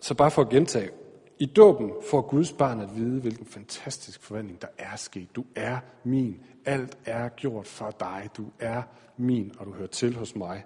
Så 0.00 0.14
bare 0.14 0.30
for 0.30 0.42
at 0.42 0.48
gentage. 0.48 0.90
I 1.38 1.46
dåben 1.46 1.92
får 2.10 2.20
Guds 2.20 2.52
barn 2.52 2.80
at 2.80 2.96
vide, 2.96 3.20
hvilken 3.20 3.46
fantastisk 3.46 4.22
forvandling 4.22 4.62
der 4.62 4.68
er 4.78 4.96
sket. 4.96 5.36
Du 5.36 5.44
er 5.54 5.78
min. 6.04 6.44
Alt 6.64 6.98
er 7.04 7.28
gjort 7.28 7.66
for 7.66 7.90
dig. 7.90 8.30
Du 8.36 8.46
er 8.58 8.82
min, 9.16 9.52
og 9.58 9.66
du 9.66 9.72
hører 9.72 9.88
til 9.88 10.16
hos 10.16 10.36
mig. 10.36 10.64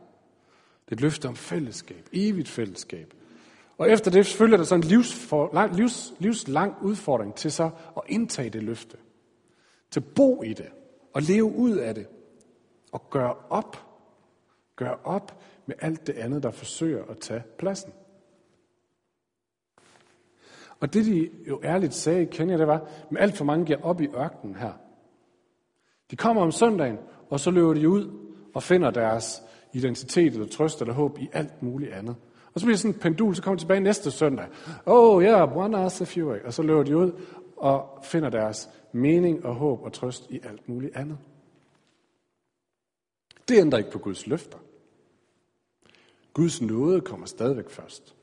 Det 0.91 0.97
er 0.97 0.99
et 0.99 1.03
løfte 1.03 1.29
om 1.29 1.37
fællesskab. 1.37 2.09
Evigt 2.13 2.49
fællesskab. 2.49 3.15
Og 3.79 3.91
efter 3.91 4.11
det 4.11 4.27
følger 4.27 4.57
der 4.57 4.65
så 4.65 4.75
en 4.75 4.81
livsfor, 4.81 5.51
lang, 5.53 5.77
livs, 5.77 6.15
livslang 6.19 6.75
udfordring 6.83 7.35
til 7.35 7.53
så 7.53 7.71
at 7.97 8.03
indtage 8.07 8.51
det 8.51 8.63
løfte. 8.63 8.97
Til 9.91 10.01
at 10.01 10.07
bo 10.15 10.43
i 10.43 10.53
det. 10.53 10.69
Og 11.13 11.23
leve 11.23 11.45
ud 11.45 11.77
af 11.77 11.95
det. 11.95 12.07
Og 12.93 13.11
gøre 13.11 13.35
op. 13.51 13.77
Gøre 14.77 14.97
op 15.05 15.43
med 15.67 15.75
alt 15.81 16.07
det 16.07 16.13
andet, 16.13 16.43
der 16.43 16.51
forsøger 16.51 17.05
at 17.05 17.19
tage 17.19 17.43
pladsen. 17.59 17.93
Og 20.81 20.95
det 20.95 21.07
de 21.07 21.31
jo 21.49 21.61
ærligt 21.65 21.95
sagde, 21.95 22.23
i 22.23 22.27
Kenya, 22.27 22.59
det 22.59 22.67
var, 22.67 22.89
at 23.11 23.17
alt 23.19 23.37
for 23.37 23.45
mange 23.45 23.67
giver 23.67 23.83
op 23.83 24.01
i 24.01 24.09
ørkenen 24.17 24.57
her. 24.57 24.73
De 26.11 26.17
kommer 26.17 26.43
om 26.43 26.53
søndagen, 26.53 26.99
og 27.29 27.41
så 27.41 27.51
løber 27.51 27.75
de 27.75 27.89
ud 27.89 28.11
og 28.55 28.63
finder 28.63 28.91
deres 28.91 29.43
identitet 29.73 30.33
eller 30.33 30.49
trøst 30.49 30.81
eller 30.81 30.95
håb 30.95 31.19
i 31.19 31.29
alt 31.33 31.63
muligt 31.63 31.93
andet. 31.93 32.17
Og 32.55 32.61
så 32.61 32.67
bliver 32.67 32.75
det 32.75 32.81
sådan 32.81 32.95
en 32.95 33.01
pendul, 33.01 33.35
så 33.35 33.43
kommer 33.43 33.57
de 33.57 33.63
tilbage 33.63 33.81
næste 33.81 34.11
søndag. 34.11 34.47
Oh 34.87 35.23
yeah, 35.23 35.57
one 35.57 35.79
as 35.79 36.01
a 36.01 36.05
few. 36.05 36.35
Og 36.45 36.55
så 36.55 36.63
løber 36.63 36.83
de 36.83 36.97
ud 36.97 37.13
og 37.57 37.99
finder 38.05 38.31
deres 38.31 38.69
mening 38.93 39.45
og 39.45 39.55
håb 39.55 39.83
og 39.83 39.93
trøst 39.93 40.31
i 40.31 40.41
alt 40.43 40.69
muligt 40.69 40.97
andet. 40.97 41.19
Det 43.49 43.59
ændrer 43.59 43.79
ikke 43.79 43.91
på 43.91 43.99
Guds 43.99 44.27
løfter. 44.27 44.59
Guds 46.33 46.63
nåde 46.63 47.01
kommer 47.01 47.27
stadigvæk 47.27 47.71
først 47.71 48.15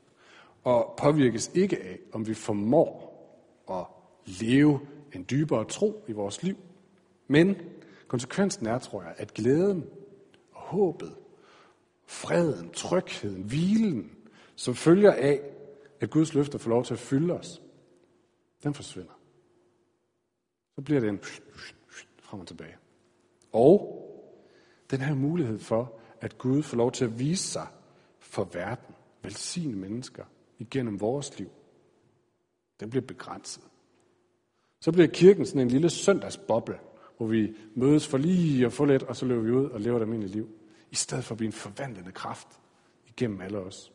og 0.64 0.94
påvirkes 0.98 1.50
ikke 1.54 1.82
af, 1.82 1.98
om 2.12 2.26
vi 2.26 2.34
formår 2.34 3.14
at 3.70 3.84
leve 4.40 4.80
en 5.12 5.26
dybere 5.30 5.64
tro 5.64 6.04
i 6.08 6.12
vores 6.12 6.42
liv. 6.42 6.56
Men 7.26 7.56
konsekvensen 8.08 8.66
er, 8.66 8.78
tror 8.78 9.02
jeg, 9.02 9.14
at 9.16 9.34
glæden 9.34 9.84
og 10.52 10.60
håbet, 10.60 11.14
freden, 12.08 12.70
trygheden, 12.70 13.42
hvilen, 13.42 14.16
som 14.56 14.74
følger 14.74 15.12
af, 15.12 15.40
at 16.00 16.10
Guds 16.10 16.34
løfter 16.34 16.58
får 16.58 16.70
lov 16.70 16.84
til 16.84 16.94
at 16.94 17.00
fylde 17.00 17.34
os, 17.34 17.62
den 18.62 18.74
forsvinder. 18.74 19.20
Så 20.74 20.82
bliver 20.82 21.00
det 21.00 21.08
en 21.08 21.20
frem 22.22 22.40
og 22.40 22.46
tilbage. 22.46 22.76
Og 23.52 24.04
den 24.90 25.00
her 25.00 25.14
mulighed 25.14 25.58
for, 25.58 26.00
at 26.20 26.38
Gud 26.38 26.62
får 26.62 26.76
lov 26.76 26.92
til 26.92 27.04
at 27.04 27.18
vise 27.18 27.44
sig 27.44 27.66
for 28.18 28.48
verden, 28.52 28.94
velsigne 29.22 29.76
mennesker, 29.76 30.24
igennem 30.58 31.00
vores 31.00 31.38
liv, 31.38 31.50
den 32.80 32.90
bliver 32.90 33.06
begrænset. 33.06 33.62
Så 34.80 34.92
bliver 34.92 35.08
kirken 35.08 35.46
sådan 35.46 35.60
en 35.60 35.68
lille 35.68 35.90
søndagsboble, 35.90 36.78
hvor 37.16 37.26
vi 37.26 37.56
mødes 37.74 38.06
for 38.06 38.18
lige 38.18 38.66
at 38.66 38.72
få 38.72 38.84
lidt, 38.84 39.02
og 39.02 39.16
så 39.16 39.26
løber 39.26 39.42
vi 39.42 39.50
ud 39.50 39.64
og 39.64 39.80
lever 39.80 39.96
et 39.96 40.02
almindeligt 40.02 40.34
liv. 40.34 40.57
I 40.90 40.94
stedet 40.94 41.24
for 41.24 41.34
at 41.34 41.36
blive 41.36 41.46
en 41.46 41.52
forvandlende 41.52 42.12
kraft 42.12 42.48
igennem 43.06 43.40
alle 43.40 43.58
os. 43.58 43.92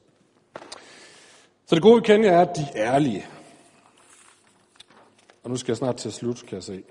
Så 1.65 1.75
det 1.75 1.81
gode 1.81 2.01
i 2.01 2.05
Kenya 2.05 2.29
er, 2.29 2.41
at 2.41 2.55
de 2.55 2.61
er 2.75 2.93
ærlige. 2.93 3.27
Og 5.43 5.49
nu 5.49 5.57
skal 5.57 5.71
jeg 5.71 5.77
snart 5.77 5.95
til 5.95 6.07
at 6.07 6.13
slutte, 6.13 6.45
kan 6.45 6.55
jeg 6.55 6.63
se. 6.63 6.83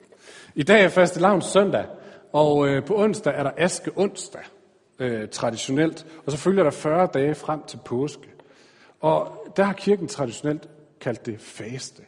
I 0.55 0.63
dag 0.63 0.85
er 0.85 0.89
faste 0.89 1.21
lavn 1.21 1.43
søndag, 1.43 1.87
og 2.33 2.69
øh, 2.69 2.85
på 2.85 2.99
onsdag 2.99 3.35
er 3.37 3.43
der 3.43 3.51
aske 3.57 3.91
onsdag, 3.97 4.43
øh, 4.99 5.29
traditionelt. 5.29 6.07
Og 6.27 6.33
så 6.33 6.39
følger 6.39 6.63
der 6.63 6.71
40 6.71 7.09
dage 7.15 7.35
frem 7.35 7.63
til 7.67 7.79
påske. 7.85 8.29
Og 9.01 9.47
der 9.57 9.63
har 9.65 9.73
kirken 9.73 10.09
traditionelt 10.09 10.69
kaldt 11.01 11.27
det 11.27 11.41
faste. 11.41 12.03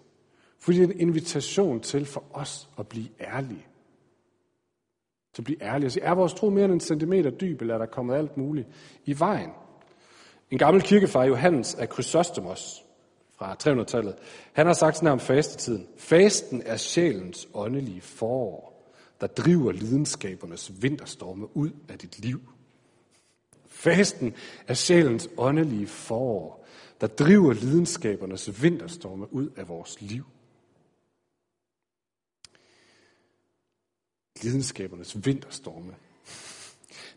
Fordi 0.59 0.79
det 0.79 0.85
er 0.85 0.93
en 0.93 1.01
invitation 1.01 1.81
til 1.81 2.07
for 2.07 2.25
os 2.33 2.69
at 2.79 2.89
blive 2.89 3.09
ærlige. 3.21 3.67
Så 5.35 5.43
bliv 5.43 5.57
ærlig 5.61 5.87
og 5.87 5.93
sig, 5.93 6.03
er 6.03 6.15
vores 6.15 6.35
tro 6.35 6.51
mere 6.51 6.65
end 6.65 6.73
en 6.73 6.81
centimeter 6.81 7.31
dyb, 7.31 7.61
eller 7.61 7.75
er 7.75 7.79
der 7.79 7.87
kommet 7.87 8.15
alt 8.15 8.37
muligt 8.37 8.69
i 9.05 9.19
vejen? 9.19 9.51
En 10.51 10.59
gammel 10.59 10.83
kirkefar, 10.83 11.25
Johannes 11.25 11.75
af 11.75 11.89
Chrysostomos 11.89 12.85
fra 13.37 13.57
300-tallet, 13.63 14.15
han 14.53 14.67
har 14.67 14.73
sagt 14.73 14.97
sådan 14.97 15.07
her 15.07 15.13
om 15.13 15.21
fastetiden. 15.21 15.87
Fasten 15.97 16.63
er 16.67 16.77
sjælens 16.77 17.49
åndelige 17.55 18.01
forår, 18.01 18.91
der 19.21 19.27
driver 19.27 19.73
lidenskabernes 19.73 20.83
vinterstorme 20.83 21.57
ud 21.57 21.71
af 21.89 21.99
dit 21.99 22.19
liv. 22.19 22.41
Fasten 23.69 24.35
er 24.69 24.75
sjælens 24.75 25.29
åndelige 25.39 25.87
forår, 25.87 26.67
der 27.01 27.07
driver 27.07 27.53
lidenskabernes 27.53 28.63
vinterstorme 28.63 29.35
ud 29.35 29.51
af 29.57 29.69
vores 29.69 30.01
liv. 30.01 30.25
Lidenskabernes 34.45 35.27
vinterstorme. 35.27 35.93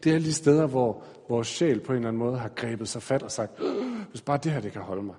Det 0.03 0.13
er 0.13 0.19
lige 0.19 0.33
steder, 0.33 0.67
hvor 0.67 1.03
vores 1.29 1.47
sjæl 1.47 1.79
på 1.79 1.91
en 1.91 1.97
eller 1.97 2.07
anden 2.07 2.19
måde 2.19 2.37
har 2.37 2.49
grebet 2.49 2.87
sig 2.87 3.01
fat 3.01 3.23
og 3.23 3.31
sagt, 3.31 3.59
øh, 3.59 3.85
hvis 4.09 4.21
bare 4.21 4.39
det 4.43 4.51
her 4.51 4.59
det 4.59 4.71
kan 4.71 4.81
holde 4.81 5.03
mig. 5.03 5.15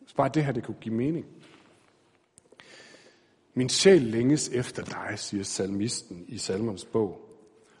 Hvis 0.00 0.12
bare 0.12 0.30
det 0.34 0.44
her 0.44 0.52
det 0.52 0.64
kunne 0.64 0.76
give 0.80 0.94
mening. 0.94 1.26
Min 3.54 3.68
sjæl 3.68 4.02
længes 4.02 4.48
efter 4.48 4.84
dig, 4.84 5.12
siger 5.18 5.44
salmisten 5.44 6.24
i 6.28 6.38
salmernes 6.38 6.84
bog. 6.84 7.26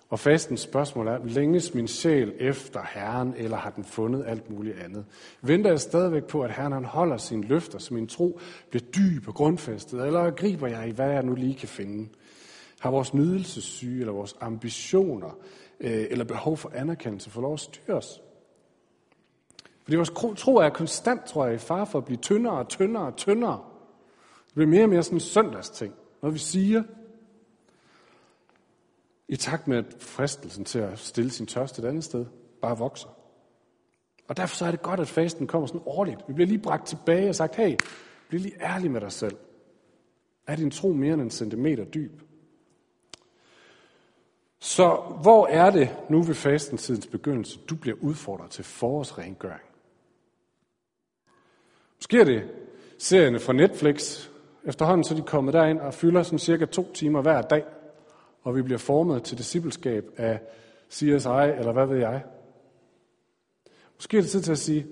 Og 0.08 0.18
fastens 0.18 0.60
spørgsmål 0.60 1.08
er, 1.08 1.18
længes 1.24 1.74
min 1.74 1.88
sjæl 1.88 2.32
efter 2.38 2.80
Herren, 2.94 3.34
eller 3.36 3.56
har 3.56 3.70
den 3.70 3.84
fundet 3.84 4.24
alt 4.26 4.50
muligt 4.50 4.78
andet? 4.78 5.04
Venter 5.42 5.70
jeg 5.70 5.80
stadigvæk 5.80 6.24
på, 6.24 6.42
at 6.42 6.50
Herren 6.50 6.72
han 6.72 6.84
holder 6.84 7.16
sine 7.16 7.42
løfter, 7.42 7.78
så 7.78 7.94
min 7.94 8.06
tro 8.06 8.40
bliver 8.70 8.84
dyb 8.84 9.28
og 9.28 9.34
grundfæstet, 9.34 10.06
eller 10.06 10.30
griber 10.30 10.66
jeg 10.66 10.88
i, 10.88 10.90
hvad 10.90 11.10
jeg 11.10 11.22
nu 11.22 11.34
lige 11.34 11.54
kan 11.54 11.68
finde? 11.68 12.08
Har 12.80 12.90
vores 12.90 13.14
nydelsessyge 13.14 14.00
eller 14.00 14.12
vores 14.12 14.36
ambitioner 14.40 15.38
øh, 15.80 16.06
eller 16.10 16.24
behov 16.24 16.56
for 16.56 16.70
anerkendelse 16.74 17.30
for 17.30 17.40
lov 17.40 17.52
at 17.52 17.60
styre 17.60 17.96
os. 17.96 18.22
Fordi 19.82 19.96
vores 19.96 20.12
tro 20.36 20.56
er 20.56 20.68
konstant, 20.68 21.24
tror 21.24 21.46
jeg, 21.46 21.54
i 21.54 21.58
far 21.58 21.84
for 21.84 21.98
at 21.98 22.04
blive 22.04 22.16
tyndere 22.16 22.58
og 22.58 22.68
tyndere 22.68 23.06
og 23.06 23.16
tyndere. 23.16 23.64
Det 24.46 24.54
bliver 24.54 24.68
mere 24.68 24.82
og 24.82 24.88
mere 24.88 25.02
sådan 25.02 25.16
en 25.16 25.20
søndagsting. 25.20 25.94
Noget 26.22 26.34
vi 26.34 26.38
siger, 26.38 26.82
i 29.28 29.36
takt 29.36 29.68
med, 29.68 29.78
at 29.78 29.96
fristelsen 29.98 30.64
til 30.64 30.78
at 30.78 30.98
stille 30.98 31.30
sin 31.30 31.46
tørst 31.46 31.78
et 31.78 31.84
andet 31.84 32.04
sted 32.04 32.26
bare 32.62 32.78
vokser. 32.78 33.08
Og 34.28 34.36
derfor 34.36 34.56
så 34.56 34.64
er 34.64 34.70
det 34.70 34.82
godt, 34.82 35.00
at 35.00 35.08
fasten 35.08 35.46
kommer 35.46 35.66
sådan 35.66 35.82
årligt. 35.86 36.20
Vi 36.28 36.32
bliver 36.32 36.48
lige 36.48 36.58
bragt 36.58 36.86
tilbage 36.86 37.28
og 37.28 37.34
sagt, 37.34 37.56
hey, 37.56 37.76
bliv 38.28 38.40
lige 38.40 38.62
ærlig 38.62 38.90
med 38.90 39.00
dig 39.00 39.12
selv. 39.12 39.36
Er 40.46 40.56
din 40.56 40.70
tro 40.70 40.92
mere 40.92 41.14
end 41.14 41.22
en 41.22 41.30
centimeter 41.30 41.84
dyb? 41.84 42.22
Så 44.66 44.96
hvor 45.22 45.46
er 45.46 45.70
det 45.70 45.96
nu 46.08 46.22
ved 46.22 46.34
fastentidens 46.34 47.06
begyndelse, 47.06 47.58
du 47.58 47.76
bliver 47.76 47.96
udfordret 48.00 48.50
til 48.50 48.64
forårsrengøring? 48.64 49.62
Måske 51.96 52.20
er 52.20 52.24
det 52.24 52.50
serierne 52.98 53.40
fra 53.40 53.52
Netflix. 53.52 54.28
Efterhånden 54.64 55.04
så 55.04 55.14
er 55.14 55.18
de 55.18 55.24
kommet 55.24 55.54
derind 55.54 55.80
og 55.80 55.94
fylder 55.94 56.22
sådan 56.22 56.38
cirka 56.38 56.64
to 56.64 56.92
timer 56.92 57.22
hver 57.22 57.42
dag. 57.42 57.64
Og 58.42 58.56
vi 58.56 58.62
bliver 58.62 58.78
formet 58.78 59.22
til 59.22 59.38
discipleskab 59.38 60.04
af 60.16 60.40
CSI, 60.90 61.04
eller 61.58 61.72
hvad 61.72 61.86
ved 61.86 61.98
jeg. 61.98 62.24
Måske 63.94 64.16
er 64.16 64.22
det 64.22 64.30
tid 64.30 64.42
til 64.42 64.52
at 64.52 64.58
sige, 64.58 64.86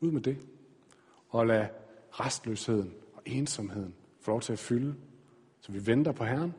ud 0.00 0.10
med 0.10 0.20
det. 0.20 0.36
Og 1.28 1.46
lad 1.46 1.66
restløsheden 2.10 2.94
og 3.14 3.22
ensomheden 3.26 3.94
få 4.20 4.30
lov 4.30 4.40
til 4.40 4.52
at 4.52 4.58
fylde, 4.58 4.94
så 5.60 5.72
vi 5.72 5.86
venter 5.86 6.12
på 6.12 6.24
Herren. 6.24 6.54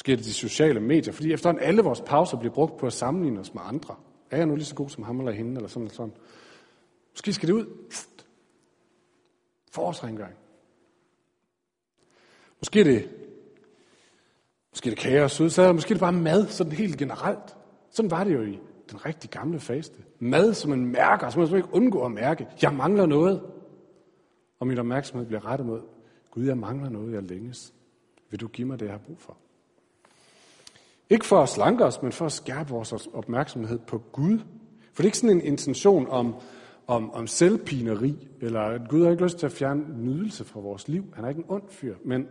Måske 0.00 0.12
er 0.12 0.16
det 0.16 0.24
de 0.24 0.34
sociale 0.34 0.80
medier, 0.80 1.12
fordi 1.12 1.32
efterhånden 1.32 1.64
alle 1.64 1.82
vores 1.82 2.00
pauser 2.06 2.38
bliver 2.38 2.54
brugt 2.54 2.76
på 2.76 2.86
at 2.86 2.92
sammenligne 2.92 3.40
os 3.40 3.54
med 3.54 3.62
andre. 3.64 3.96
Er 4.30 4.36
jeg 4.36 4.46
nu 4.46 4.54
lige 4.54 4.64
så 4.64 4.74
god 4.74 4.88
som 4.88 5.04
ham 5.04 5.18
eller 5.18 5.32
hende, 5.32 5.56
eller 5.56 5.68
sådan 5.68 5.82
eller 5.82 5.94
sådan. 5.94 6.12
Måske 7.12 7.32
skal 7.32 7.48
det 7.48 7.54
ud. 7.54 7.66
Forårsrengøring. 9.72 10.34
Måske 12.60 12.80
er 12.80 12.84
det, 12.84 13.08
måske 14.72 14.90
er 14.90 14.90
det 14.90 14.98
kager 14.98 15.22
og 15.22 15.30
sødsager, 15.30 15.72
måske 15.72 15.90
er 15.92 15.94
det 15.94 16.00
bare 16.00 16.12
mad, 16.12 16.46
sådan 16.46 16.72
helt 16.72 16.98
generelt. 16.98 17.56
Sådan 17.90 18.10
var 18.10 18.24
det 18.24 18.34
jo 18.34 18.42
i 18.42 18.58
den 18.90 19.06
rigtig 19.06 19.30
gamle 19.30 19.60
faste. 19.60 20.02
Mad, 20.18 20.54
som 20.54 20.70
man 20.70 20.86
mærker, 20.86 21.30
som 21.30 21.42
man 21.42 21.56
ikke 21.56 21.74
undgår 21.74 22.06
at 22.06 22.12
mærke. 22.12 22.46
Jeg 22.62 22.74
mangler 22.74 23.06
noget. 23.06 23.42
Og 24.58 24.66
min 24.66 24.78
opmærksomhed 24.78 25.26
bliver 25.26 25.46
rettet 25.46 25.66
mod, 25.66 25.82
Gud, 26.30 26.44
jeg 26.44 26.58
mangler 26.58 26.88
noget, 26.88 27.12
jeg 27.12 27.22
længes. 27.22 27.74
Vil 28.30 28.40
du 28.40 28.48
give 28.48 28.68
mig 28.68 28.80
det, 28.80 28.86
jeg 28.86 28.92
har 28.92 28.98
brug 28.98 29.18
for? 29.18 29.36
Ikke 31.10 31.26
for 31.26 31.42
at 31.42 31.48
slanke 31.48 31.84
os, 31.84 32.02
men 32.02 32.12
for 32.12 32.26
at 32.26 32.32
skærpe 32.32 32.70
vores 32.70 32.92
opmærksomhed 33.12 33.78
på 33.78 33.98
Gud. 33.98 34.38
For 34.92 34.96
det 34.96 35.00
er 35.00 35.04
ikke 35.04 35.18
sådan 35.18 35.36
en 35.36 35.44
intention 35.44 36.08
om, 36.08 36.34
om, 36.86 37.10
om 37.10 37.26
selvpineri, 37.26 38.28
eller 38.40 38.60
at 38.60 38.88
Gud 38.88 39.04
har 39.04 39.10
ikke 39.10 39.22
lyst 39.22 39.38
til 39.38 39.46
at 39.46 39.52
fjerne 39.52 40.04
nydelse 40.04 40.44
fra 40.44 40.60
vores 40.60 40.88
liv. 40.88 41.04
Han 41.14 41.24
er 41.24 41.28
ikke 41.28 41.38
en 41.38 41.46
ond 41.48 41.62
fyr. 41.68 41.94
Men 42.04 42.26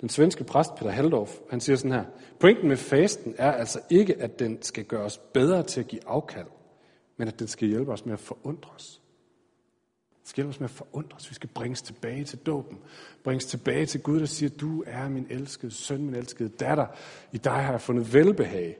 den 0.00 0.08
svenske 0.08 0.44
præst 0.44 0.74
Peter 0.74 0.90
Haldorf, 0.90 1.36
han 1.50 1.60
siger 1.60 1.76
sådan 1.76 1.92
her, 1.92 2.04
pointen 2.40 2.68
med 2.68 2.76
fasten 2.76 3.34
er 3.38 3.52
altså 3.52 3.80
ikke, 3.90 4.22
at 4.22 4.38
den 4.38 4.62
skal 4.62 4.84
gøre 4.84 5.04
os 5.04 5.18
bedre 5.18 5.62
til 5.62 5.80
at 5.80 5.86
give 5.86 6.00
afkald, 6.06 6.46
men 7.16 7.28
at 7.28 7.38
den 7.38 7.46
skal 7.46 7.68
hjælpe 7.68 7.92
os 7.92 8.06
med 8.06 8.12
at 8.12 8.20
forundre 8.20 8.70
os. 8.74 9.00
Det 10.24 10.30
skal 10.30 10.42
hjælpe 10.42 10.54
os 10.54 10.60
med 10.60 10.68
at 10.68 10.74
forundre 10.74 11.16
os. 11.16 11.30
Vi 11.30 11.34
skal 11.34 11.48
bringes 11.48 11.82
tilbage 11.82 12.24
til 12.24 12.38
dåben. 12.38 12.78
Bringes 13.24 13.46
tilbage 13.46 13.86
til 13.86 14.02
Gud, 14.02 14.20
der 14.20 14.26
siger, 14.26 14.50
du 14.50 14.84
er 14.86 15.08
min 15.08 15.26
elskede 15.30 15.72
søn, 15.72 16.04
min 16.04 16.14
elskede 16.14 16.48
datter. 16.48 16.86
I 17.32 17.38
dig 17.38 17.52
har 17.52 17.70
jeg 17.70 17.80
fundet 17.80 18.14
velbehag. 18.14 18.78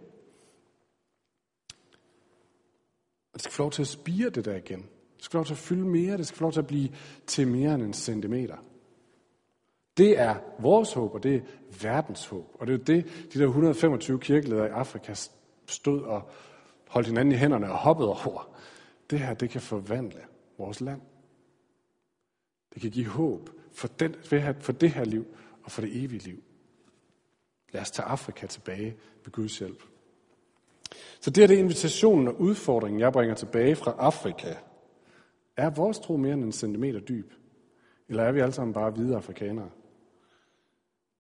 Og 3.32 3.34
det 3.34 3.42
skal 3.42 3.52
få 3.52 3.62
lov 3.62 3.70
til 3.70 3.82
at 3.82 3.88
spire 3.88 4.30
det 4.30 4.44
der 4.44 4.56
igen. 4.56 4.78
Det 5.16 5.24
skal 5.24 5.32
få 5.32 5.38
lov 5.38 5.44
til 5.44 5.54
at 5.54 5.58
fylde 5.58 5.84
mere. 5.84 6.16
Det 6.16 6.26
skal 6.26 6.38
få 6.38 6.44
lov 6.44 6.52
til 6.52 6.60
at 6.60 6.66
blive 6.66 6.88
til 7.26 7.48
mere 7.48 7.74
end 7.74 7.82
en 7.82 7.92
centimeter. 7.92 8.56
Det 9.96 10.18
er 10.18 10.36
vores 10.58 10.92
håb, 10.92 11.14
og 11.14 11.22
det 11.22 11.34
er 11.34 11.40
verdens 11.82 12.26
håb. 12.26 12.56
Og 12.60 12.66
det 12.66 12.72
er 12.72 12.78
jo 12.78 12.84
det, 12.84 13.32
de 13.34 13.38
der 13.38 13.46
125 13.46 14.20
kirkeledere 14.20 14.66
i 14.66 14.70
Afrika 14.70 15.14
stod 15.66 16.02
og 16.02 16.30
holdt 16.88 17.06
hinanden 17.06 17.32
i 17.32 17.36
hænderne 17.36 17.70
og 17.70 17.76
hoppede 17.76 18.08
over. 18.08 18.56
Det 19.10 19.18
her, 19.18 19.34
det 19.34 19.50
kan 19.50 19.60
forvandle 19.60 20.20
vores 20.58 20.80
land. 20.80 21.00
Det 22.74 22.82
kan 22.82 22.90
give 22.90 23.06
håb 23.06 23.50
for, 23.72 23.88
den, 23.88 24.14
for 24.60 24.72
det 24.72 24.90
her 24.90 25.04
liv 25.04 25.26
og 25.62 25.70
for 25.70 25.80
det 25.80 26.04
evige 26.04 26.24
liv. 26.24 26.42
Lad 27.72 27.82
os 27.82 27.90
tage 27.90 28.06
Afrika 28.06 28.46
tilbage 28.46 28.96
ved 29.24 29.32
Guds 29.32 29.58
hjælp. 29.58 29.82
Så 31.20 31.30
det 31.30 31.42
er 31.42 31.46
det 31.46 31.58
invitationen 31.58 32.28
og 32.28 32.40
udfordringen, 32.40 33.00
jeg 33.00 33.12
bringer 33.12 33.34
tilbage 33.34 33.76
fra 33.76 33.94
Afrika. 33.98 34.54
Er 35.56 35.70
vores 35.70 35.98
tro 35.98 36.16
mere 36.16 36.32
end 36.32 36.44
en 36.44 36.52
centimeter 36.52 37.00
dyb? 37.00 37.32
Eller 38.08 38.22
er 38.22 38.32
vi 38.32 38.40
alle 38.40 38.52
sammen 38.52 38.74
bare 38.74 38.90
hvide 38.90 39.16
afrikanere? 39.16 39.70